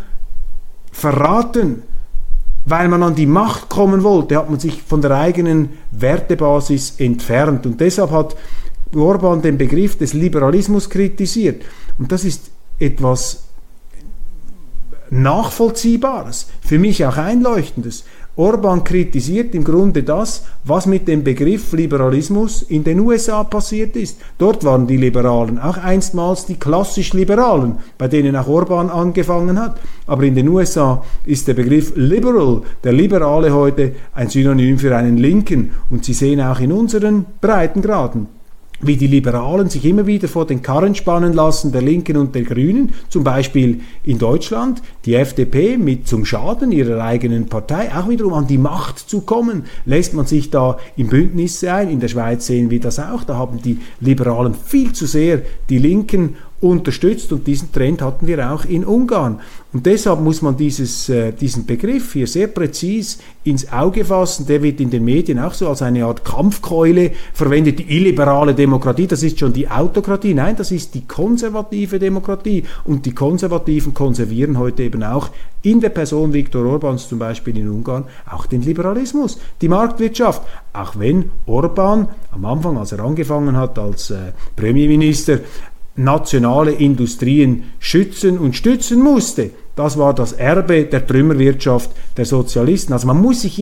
verraten 0.91 1.83
weil 2.65 2.87
man 2.87 3.03
an 3.03 3.15
die 3.15 3.25
Macht 3.25 3.69
kommen 3.69 4.03
wollte, 4.03 4.37
hat 4.37 4.49
man 4.49 4.59
sich 4.59 4.81
von 4.81 5.01
der 5.01 5.11
eigenen 5.11 5.69
Wertebasis 5.91 6.95
entfernt. 6.97 7.65
Und 7.65 7.81
deshalb 7.81 8.11
hat 8.11 8.35
Orban 8.95 9.41
den 9.41 9.57
Begriff 9.57 9.97
des 9.97 10.13
Liberalismus 10.13 10.89
kritisiert. 10.89 11.63
Und 11.97 12.11
das 12.11 12.23
ist 12.23 12.51
etwas 12.79 13.43
Nachvollziehbares, 15.09 16.47
für 16.61 16.79
mich 16.79 17.05
auch 17.05 17.17
Einleuchtendes. 17.17 18.05
Orban 18.35 18.83
kritisiert 18.83 19.53
im 19.53 19.63
Grunde 19.63 20.01
das, 20.01 20.43
was 20.63 20.87
mit 20.87 21.07
dem 21.07 21.23
Begriff 21.23 21.71
Liberalismus 21.71 22.63
in 22.63 22.83
den 22.83 22.99
USA 22.99 23.43
passiert 23.43 23.95
ist. 23.95 24.19
Dort 24.39 24.63
waren 24.63 24.87
die 24.87 24.97
Liberalen 24.97 25.59
auch 25.59 25.77
einstmals 25.77 26.47
die 26.47 26.55
klassisch 26.55 27.13
Liberalen, 27.13 27.77
bei 27.97 28.07
denen 28.07 28.35
auch 28.35 28.47
Orban 28.47 28.89
angefangen 28.89 29.59
hat. 29.59 29.79
Aber 30.07 30.23
in 30.23 30.33
den 30.33 30.47
USA 30.47 31.03
ist 31.25 31.47
der 31.47 31.53
Begriff 31.53 31.93
Liberal, 31.95 32.63
der 32.83 32.93
Liberale 32.93 33.53
heute, 33.53 33.93
ein 34.15 34.29
Synonym 34.29 34.79
für 34.79 34.95
einen 34.95 35.17
Linken. 35.17 35.71
Und 35.91 36.03
Sie 36.03 36.13
sehen 36.13 36.41
auch 36.41 36.59
in 36.59 36.71
unseren 36.71 37.25
Breitengraden 37.39 38.42
wie 38.85 38.97
die 38.97 39.07
Liberalen 39.07 39.69
sich 39.69 39.85
immer 39.85 40.05
wieder 40.07 40.27
vor 40.27 40.45
den 40.45 40.61
Karren 40.61 40.95
spannen 40.95 41.33
lassen, 41.33 41.71
der 41.71 41.81
Linken 41.81 42.17
und 42.17 42.35
der 42.35 42.43
Grünen, 42.43 42.93
zum 43.09 43.23
Beispiel 43.23 43.81
in 44.03 44.17
Deutschland, 44.17 44.81
die 45.05 45.15
FDP 45.15 45.77
mit 45.77 46.07
zum 46.07 46.25
Schaden 46.25 46.71
ihrer 46.71 47.03
eigenen 47.03 47.47
Partei, 47.47 47.89
auch 47.95 48.09
wiederum 48.09 48.33
an 48.33 48.47
die 48.47 48.57
Macht 48.57 48.99
zu 48.99 49.21
kommen, 49.21 49.63
lässt 49.85 50.13
man 50.13 50.25
sich 50.25 50.49
da 50.49 50.77
in 50.95 51.07
Bündnisse 51.07 51.73
ein. 51.73 51.89
In 51.89 51.99
der 51.99 52.07
Schweiz 52.07 52.45
sehen 52.45 52.69
wir 52.69 52.79
das 52.79 52.99
auch, 52.99 53.23
da 53.23 53.35
haben 53.35 53.61
die 53.61 53.79
Liberalen 53.99 54.53
viel 54.53 54.93
zu 54.93 55.05
sehr 55.05 55.41
die 55.69 55.77
Linken 55.77 56.35
unterstützt 56.63 57.33
und 57.33 57.45
diesen 57.45 57.71
Trend 57.73 58.01
hatten 58.01 58.25
wir 58.25 58.51
auch 58.51 58.63
in 58.63 58.85
Ungarn. 58.85 59.41
Und 59.73 59.85
deshalb 59.85 60.21
muss 60.21 60.41
man 60.41 60.55
dieses, 60.55 61.09
äh, 61.09 61.33
diesen 61.33 61.65
Begriff 61.65 62.13
hier 62.13 62.27
sehr 62.27 62.47
präzis 62.47 63.17
ins 63.43 63.71
Auge 63.71 64.05
fassen. 64.05 64.45
Der 64.45 64.63
wird 64.63 64.79
in 64.79 64.89
den 64.89 65.03
Medien 65.03 65.39
auch 65.39 65.53
so 65.53 65.67
als 65.67 65.81
eine 65.81 66.05
Art 66.05 66.23
Kampfkeule 66.23 67.11
verwendet. 67.33 67.79
Die 67.79 67.97
illiberale 67.97 68.53
Demokratie, 68.53 69.07
das 69.07 69.23
ist 69.23 69.39
schon 69.39 69.51
die 69.51 69.67
Autokratie. 69.67 70.33
Nein, 70.33 70.55
das 70.55 70.71
ist 70.71 70.93
die 70.93 71.05
konservative 71.05 71.99
Demokratie. 71.99 72.63
Und 72.85 73.05
die 73.05 73.13
Konservativen 73.13 73.93
konservieren 73.93 74.57
heute 74.57 74.83
eben 74.83 75.03
auch 75.03 75.29
in 75.63 75.81
der 75.81 75.89
Person 75.89 76.33
Viktor 76.33 76.65
Orbans 76.65 77.09
zum 77.09 77.19
Beispiel 77.19 77.57
in 77.57 77.69
Ungarn 77.69 78.05
auch 78.29 78.45
den 78.45 78.61
Liberalismus, 78.61 79.39
die 79.61 79.69
Marktwirtschaft. 79.69 80.43
Auch 80.73 80.99
wenn 80.99 81.31
Orban 81.45 82.09
am 82.31 82.45
Anfang, 82.45 82.77
als 82.77 82.91
er 82.91 82.99
angefangen 82.99 83.57
hat 83.57 83.79
als 83.79 84.11
äh, 84.11 84.33
Premierminister, 84.55 85.39
nationale 85.95 86.71
Industrien 86.71 87.71
schützen 87.79 88.37
und 88.37 88.55
stützen 88.55 89.01
musste. 89.01 89.51
Das 89.75 89.97
war 89.97 90.13
das 90.13 90.33
Erbe 90.33 90.85
der 90.85 91.05
Trümmerwirtschaft 91.05 91.91
der 92.17 92.25
Sozialisten. 92.25 92.93
Also 92.93 93.07
man 93.07 93.21
muss 93.21 93.41
sich 93.41 93.59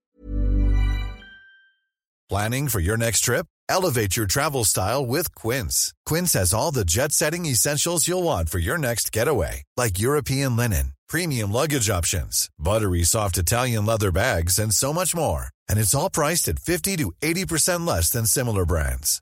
Planning 2.32 2.70
for 2.70 2.80
your 2.80 2.96
next 2.96 3.26
trip? 3.26 3.46
Elevate 3.68 4.16
your 4.16 4.26
travel 4.26 4.64
style 4.64 5.06
with 5.06 5.36
Quince. 5.36 5.94
Quince 6.06 6.32
has 6.32 6.54
all 6.54 6.72
the 6.72 6.86
jet-setting 6.86 7.46
essentials 7.46 8.08
you'll 8.08 8.24
want 8.24 8.50
for 8.50 8.58
your 8.58 8.78
next 8.78 9.12
getaway, 9.12 9.64
like 9.76 10.00
European 10.00 10.56
linen, 10.56 10.94
premium 11.10 11.52
luggage 11.52 11.90
options, 11.90 12.50
buttery 12.58 13.04
soft 13.04 13.38
Italian 13.38 13.86
leather 13.86 14.14
bags 14.14 14.60
and 14.60 14.74
so 14.74 14.94
much 14.94 15.14
more. 15.14 15.48
And 15.68 15.78
it's 15.78 15.94
all 15.94 16.10
priced 16.10 16.48
at 16.48 16.60
50 16.60 16.98
to 16.98 17.12
80% 17.22 17.86
less 17.86 18.10
than 18.10 18.26
similar 18.26 18.66
brands. 18.66 19.22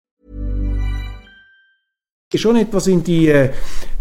Schon 2.33 2.55
etwas 2.55 2.87
in 2.87 3.03
die 3.03 3.27
äh, 3.27 3.49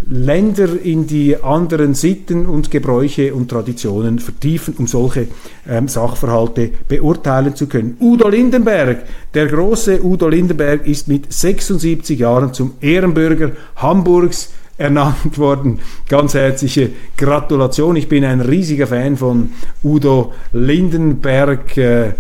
Länder, 0.09 0.69
in 0.81 1.09
die 1.09 1.37
anderen 1.43 1.95
Sitten 1.95 2.47
und 2.47 2.71
Gebräuche 2.71 3.35
und 3.35 3.49
Traditionen 3.49 4.21
vertiefen, 4.21 4.75
um 4.79 4.87
solche 4.87 5.27
ähm, 5.69 5.89
Sachverhalte 5.89 6.71
beurteilen 6.87 7.57
zu 7.57 7.67
können. 7.67 7.97
Udo 7.99 8.29
Lindenberg, 8.29 9.03
der 9.35 9.47
große 9.47 10.05
Udo 10.05 10.29
Lindenberg, 10.29 10.87
ist 10.87 11.09
mit 11.09 11.33
76 11.33 12.21
Jahren 12.21 12.55
zum 12.55 12.75
Ehrenbürger 12.81 13.51
Hamburgs 13.75 14.53
ernannt 14.79 15.37
worden. 15.37 15.81
Ganz 16.09 16.35
herzliche 16.35 16.91
Gratulation. 17.17 17.97
Ich 17.97 18.09
bin 18.09 18.25
ein 18.25 18.41
riesiger 18.41 18.87
Fan 18.87 19.17
von 19.17 19.51
Udo 19.83 20.35
Lindenberg. 20.53 21.77
Äh, 21.77 22.13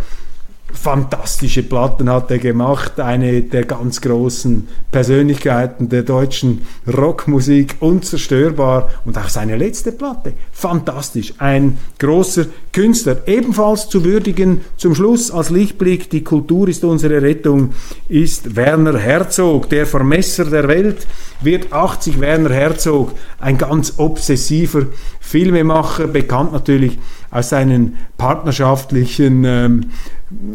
fantastische 0.72 1.62
Platten 1.62 2.11
hat 2.11 2.30
er 2.30 2.38
gemacht, 2.38 2.98
eine 3.00 3.42
der 3.42 3.64
ganz 3.64 4.00
großen 4.00 4.68
Persönlichkeiten 4.90 5.88
der 5.88 6.02
deutschen 6.02 6.62
Rockmusik, 6.87 7.76
unzerstörbar. 7.80 8.88
Und 9.04 9.18
auch 9.18 9.28
seine 9.28 9.56
letzte 9.56 9.92
Platte, 9.92 10.33
fantastisch, 10.52 11.35
ein 11.38 11.78
großer 11.98 12.46
Künstler, 12.72 13.18
ebenfalls 13.26 13.88
zu 13.88 14.04
würdigen 14.04 14.61
zum 14.76 14.94
Schluss 14.94 15.30
als 15.30 15.50
Lichtblick, 15.50 16.11
die 16.11 16.24
Kultur 16.24 16.68
ist 16.68 16.85
unsere 16.85 17.22
Rettung, 17.22 17.72
ist 18.09 18.56
Werner 18.56 18.98
Herzog, 18.98 19.68
der 19.68 19.87
Vermesser 19.87 20.44
der 20.44 20.68
Welt, 20.68 21.06
wird 21.40 21.72
80 21.72 22.20
Werner 22.20 22.50
Herzog, 22.50 23.12
ein 23.38 23.59
ganz 23.59 23.94
obsessiver 23.96 24.87
Filmemacher, 25.20 26.06
bekannt 26.06 26.52
natürlich 26.52 26.98
aus 27.30 27.50
seinen 27.50 27.96
partnerschaftlichen 28.16 29.44
ähm, 29.44 29.90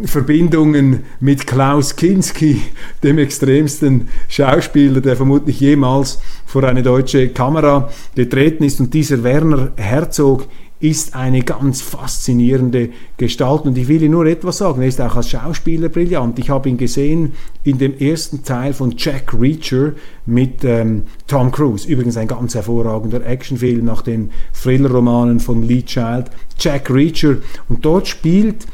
Verbindungen 0.05 1.03
mit 1.19 1.45
Klaus 1.45 1.95
Kinski, 1.97 2.61
dem 3.03 3.17
extremsten 3.17 4.07
Schauspieler, 4.29 5.01
der 5.01 5.17
vermutlich 5.17 5.59
jemals 5.59 6.19
vor 6.45 6.63
eine 6.63 6.81
deutsche 6.81 7.29
Kamera 7.29 7.89
getreten 8.15 8.63
ist. 8.63 8.79
Und 8.79 8.93
dieser 8.93 9.23
Werner 9.23 9.73
Herzog 9.75 10.47
ist 10.79 11.15
eine 11.15 11.41
ganz 11.41 11.81
faszinierende 11.81 12.89
Gestalt. 13.17 13.63
Und 13.63 13.77
ich 13.77 13.87
will 13.87 14.01
Ihnen 14.01 14.11
nur 14.11 14.25
etwas 14.25 14.59
sagen, 14.59 14.81
er 14.81 14.87
ist 14.87 15.01
auch 15.01 15.15
als 15.15 15.29
Schauspieler 15.29 15.89
brillant. 15.89 16.37
Ich 16.39 16.49
habe 16.49 16.69
ihn 16.69 16.77
gesehen 16.77 17.33
in 17.63 17.77
dem 17.77 17.97
ersten 17.97 18.43
Teil 18.43 18.73
von 18.73 18.93
Jack 18.97 19.33
Reacher 19.33 19.93
mit 20.25 20.63
ähm, 20.63 21.03
Tom 21.27 21.51
Cruise. 21.51 21.87
Übrigens 21.87 22.17
ein 22.17 22.27
ganz 22.27 22.55
hervorragender 22.55 23.25
Actionfilm 23.25 23.85
nach 23.85 24.01
den 24.01 24.31
Thriller-Romanen 24.53 25.39
von 25.39 25.63
Lee 25.63 25.81
Child. 25.81 26.25
Jack 26.59 26.89
Reacher. 26.89 27.37
Und 27.67 27.83
dort 27.83 28.07
spielt 28.07 28.67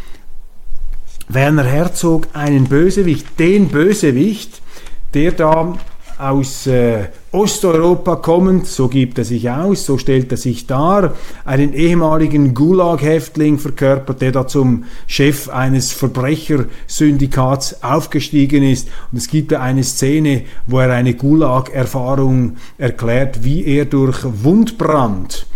Werner 1.34 1.64
Herzog 1.64 2.28
einen 2.34 2.66
Bösewicht, 2.66 3.40
den 3.40 3.70
Bösewicht, 3.70 4.62
der 5.14 5.32
da 5.32 5.78
aus 6.18 6.68
äh, 6.68 7.06
Osteuropa 7.32 8.18
kommend, 8.18 8.68
so 8.68 8.90
gibt 8.90 9.18
er 9.18 9.24
sich 9.24 9.50
aus, 9.50 9.86
so 9.86 9.98
stellt 9.98 10.32
er 10.32 10.38
sich 10.38 10.68
dar, 10.68 11.14
einen 11.46 11.74
ehemaligen 11.74 12.54
Gulag-Häftling 12.54 13.60
verkörpert, 13.60 14.22
der 14.22 14.34
da 14.34 14.46
zum 14.46 14.84
Chef 15.08 15.48
eines 15.48 15.94
Verbrechersyndikats 15.94 17.82
aufgestiegen 17.82 18.64
ist. 18.64 18.90
Und 19.12 19.18
es 19.20 19.30
gibt 19.30 19.54
da 19.54 19.62
eine 19.62 19.86
Szene, 19.86 20.44
wo 20.68 20.80
er 20.80 20.92
eine 20.92 21.14
Gulag-Erfahrung 21.14 22.58
erklärt, 22.78 23.46
wie 23.46 23.64
er 23.66 23.86
durch 23.86 24.20
Wundbrand 24.24 25.48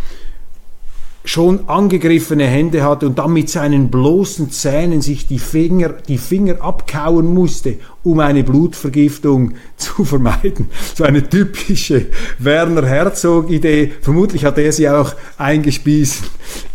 schon 1.25 1.67
angegriffene 1.67 2.45
Hände 2.45 2.83
hatte 2.83 3.07
und 3.07 3.19
dann 3.19 3.33
mit 3.33 3.49
seinen 3.49 3.89
bloßen 3.89 4.51
Zähnen 4.51 5.01
sich 5.01 5.27
die 5.27 5.39
Finger, 5.39 5.89
die 6.07 6.17
Finger 6.17 6.61
abkauen 6.61 7.33
musste, 7.33 7.77
um 8.03 8.19
eine 8.19 8.43
Blutvergiftung 8.43 9.55
zu 9.77 10.05
vermeiden. 10.05 10.69
So 10.93 11.03
eine 11.03 11.27
typische 11.27 12.07
Werner 12.39 12.85
Herzog-Idee. 12.85 13.93
Vermutlich 14.01 14.45
hat 14.45 14.57
er 14.57 14.71
sie 14.71 14.87
auch 14.87 15.13
eingespielt 15.37 16.13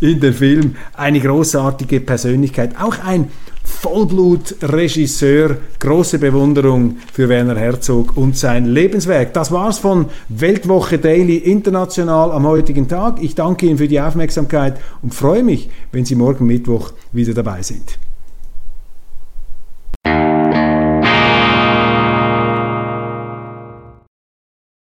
in 0.00 0.20
den 0.20 0.34
Film. 0.34 0.74
Eine 0.94 1.20
großartige 1.20 2.00
Persönlichkeit. 2.00 2.74
Auch 2.78 2.98
ein 3.04 3.28
Vollblut-Regisseur, 3.70 5.56
große 5.78 6.18
Bewunderung 6.18 6.96
für 7.12 7.28
Werner 7.28 7.56
Herzog 7.56 8.16
und 8.16 8.36
sein 8.36 8.66
Lebenswerk. 8.66 9.32
Das 9.32 9.50
war's 9.52 9.78
von 9.78 10.06
Weltwoche 10.28 10.98
Daily 10.98 11.36
International 11.36 12.32
am 12.32 12.46
heutigen 12.46 12.88
Tag. 12.88 13.22
Ich 13.22 13.34
danke 13.34 13.66
Ihnen 13.66 13.78
für 13.78 13.88
die 13.88 14.00
Aufmerksamkeit 14.00 14.78
und 15.02 15.14
freue 15.14 15.42
mich, 15.42 15.70
wenn 15.92 16.04
Sie 16.04 16.14
morgen 16.14 16.46
Mittwoch 16.46 16.92
wieder 17.12 17.32
dabei 17.32 17.62
sind. 17.62 17.98